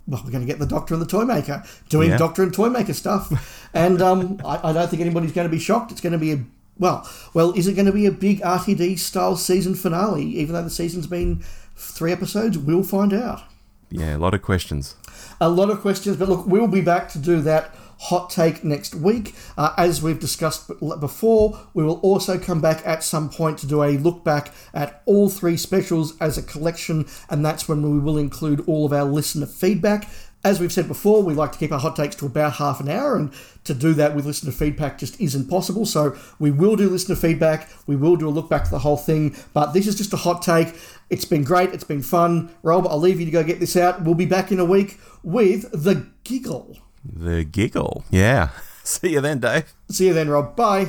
Well, 0.07 0.21
we're 0.25 0.33
going 0.33 0.45
to 0.45 0.51
get 0.51 0.59
the 0.59 0.67
Doctor 0.67 0.95
and 0.95 1.03
the 1.03 1.07
Toymaker 1.07 1.63
doing 1.89 2.11
Yeah. 2.11 2.19
Doctor 2.19 2.43
and 2.43 2.53
Toymaker 2.53 2.93
stuff, 2.93 3.71
and 3.75 4.03
um, 4.03 4.41
I, 4.45 4.71
I 4.71 4.73
don't 4.73 4.89
think 4.89 5.01
anybody's 5.01 5.33
going 5.33 5.47
to 5.49 5.53
be 5.53 5.61
shocked. 5.61 5.93
It's 5.93 6.01
going 6.01 6.13
to 6.13 6.19
be 6.19 6.33
a 6.33 6.45
well, 6.79 7.09
well, 7.35 7.53
is 7.53 7.69
it 7.69 7.75
going 7.75 7.87
to 7.87 7.93
be 7.93 8.07
a 8.07 8.11
big 8.11 8.41
RTD 8.41 8.99
style 8.99 9.37
season 9.37 9.75
finale? 9.75 10.25
Even 10.25 10.55
though 10.55 10.63
the 10.65 10.71
season's 10.71 11.07
been 11.07 11.43
three 11.77 12.11
episodes, 12.13 12.59
we'll 12.59 12.83
find 12.83 13.13
out. 13.13 13.43
Yeah, 13.91 14.17
a 14.17 14.19
lot 14.19 14.35
of 14.35 14.43
questions. 14.43 14.97
A 15.41 15.49
lot 15.49 15.71
of 15.71 15.81
questions, 15.81 16.17
but 16.17 16.29
look, 16.29 16.47
we'll 16.47 16.67
be 16.67 16.81
back 16.81 17.09
to 17.11 17.19
do 17.19 17.41
that 17.43 17.75
hot 18.03 18.31
take 18.31 18.65
next 18.65 18.97
week. 18.97 19.35
Uh, 19.57 19.73
as 19.79 20.03
we've 20.03 20.19
discussed 20.19 20.69
before, 21.01 21.59
we 21.73 21.85
will 21.85 22.01
also 22.01 22.37
come 22.39 22.61
back 22.61 22.85
at 22.85 23.05
some 23.05 23.31
point 23.31 23.59
to 23.59 23.67
do 23.67 23.83
a 23.83 23.97
look 23.99 24.25
back 24.25 24.53
at 24.75 25.03
all 25.07 25.29
three 25.29 25.57
specials 25.57 26.19
as 26.19 26.37
a 26.37 26.43
collection, 26.43 27.07
and 27.31 27.45
that's 27.47 27.69
when 27.69 27.81
we 27.83 28.01
will 28.01 28.19
include 28.19 28.61
all 28.67 28.85
of 28.85 28.93
our 28.93 29.05
listener 29.05 29.47
feedback. 29.47 30.09
As 30.45 30.59
we've 30.59 30.73
said 30.73 30.89
before, 30.89 31.23
we 31.23 31.35
like 31.35 31.53
to 31.53 31.59
keep 31.59 31.71
our 31.71 31.79
hot 31.79 31.95
takes 31.95 32.17
to 32.17 32.27
about 32.27 32.55
half 32.55 32.81
an 32.81 32.89
hour, 32.89 33.15
and 33.15 33.33
to 33.63 33.73
do 33.73 33.95
that 33.95 34.17
with 34.17 34.27
listener 34.27 34.51
feedback 34.51 34.99
just 34.99 35.21
isn't 35.21 35.49
possible. 35.49 35.87
So 35.87 36.17
we 36.41 36.51
will 36.51 36.75
do 36.75 36.91
listener 36.91 37.15
feedback, 37.15 37.71
we 37.87 37.95
will 37.95 38.17
do 38.17 38.29
a 38.29 38.31
look 38.31 38.51
back 38.51 38.65
to 38.65 38.71
the 38.71 38.81
whole 38.81 38.97
thing, 38.97 39.37
but 39.55 39.75
this 39.75 39.87
is 39.87 39.95
just 39.95 40.13
a 40.13 40.17
hot 40.17 40.43
take. 40.43 40.75
It's 41.09 41.25
been 41.25 41.45
great, 41.45 41.73
it's 41.73 41.85
been 41.85 42.03
fun. 42.03 42.53
Rob, 42.65 42.85
I'll 42.89 42.99
leave 42.99 43.21
you 43.21 43.27
to 43.27 43.31
go 43.31 43.45
get 43.45 43.61
this 43.61 43.77
out. 43.77 44.03
We'll 44.03 44.17
be 44.17 44.27
back 44.27 44.51
in 44.51 44.59
a 44.59 44.65
week 44.65 44.99
with 45.23 45.71
The 45.71 46.09
Giggle. 46.25 46.82
The 47.05 47.45
giggle. 47.45 48.05
Yeah. 48.11 48.51
See 48.85 49.13
you 49.13 49.21
then, 49.21 49.41
Dave. 49.41 49.73
See 49.91 50.09
you 50.09 50.15
then, 50.15 50.29
Rob. 50.29 50.57
Bye. 50.57 50.89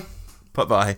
Bye 0.53 0.65
bye. 0.65 0.97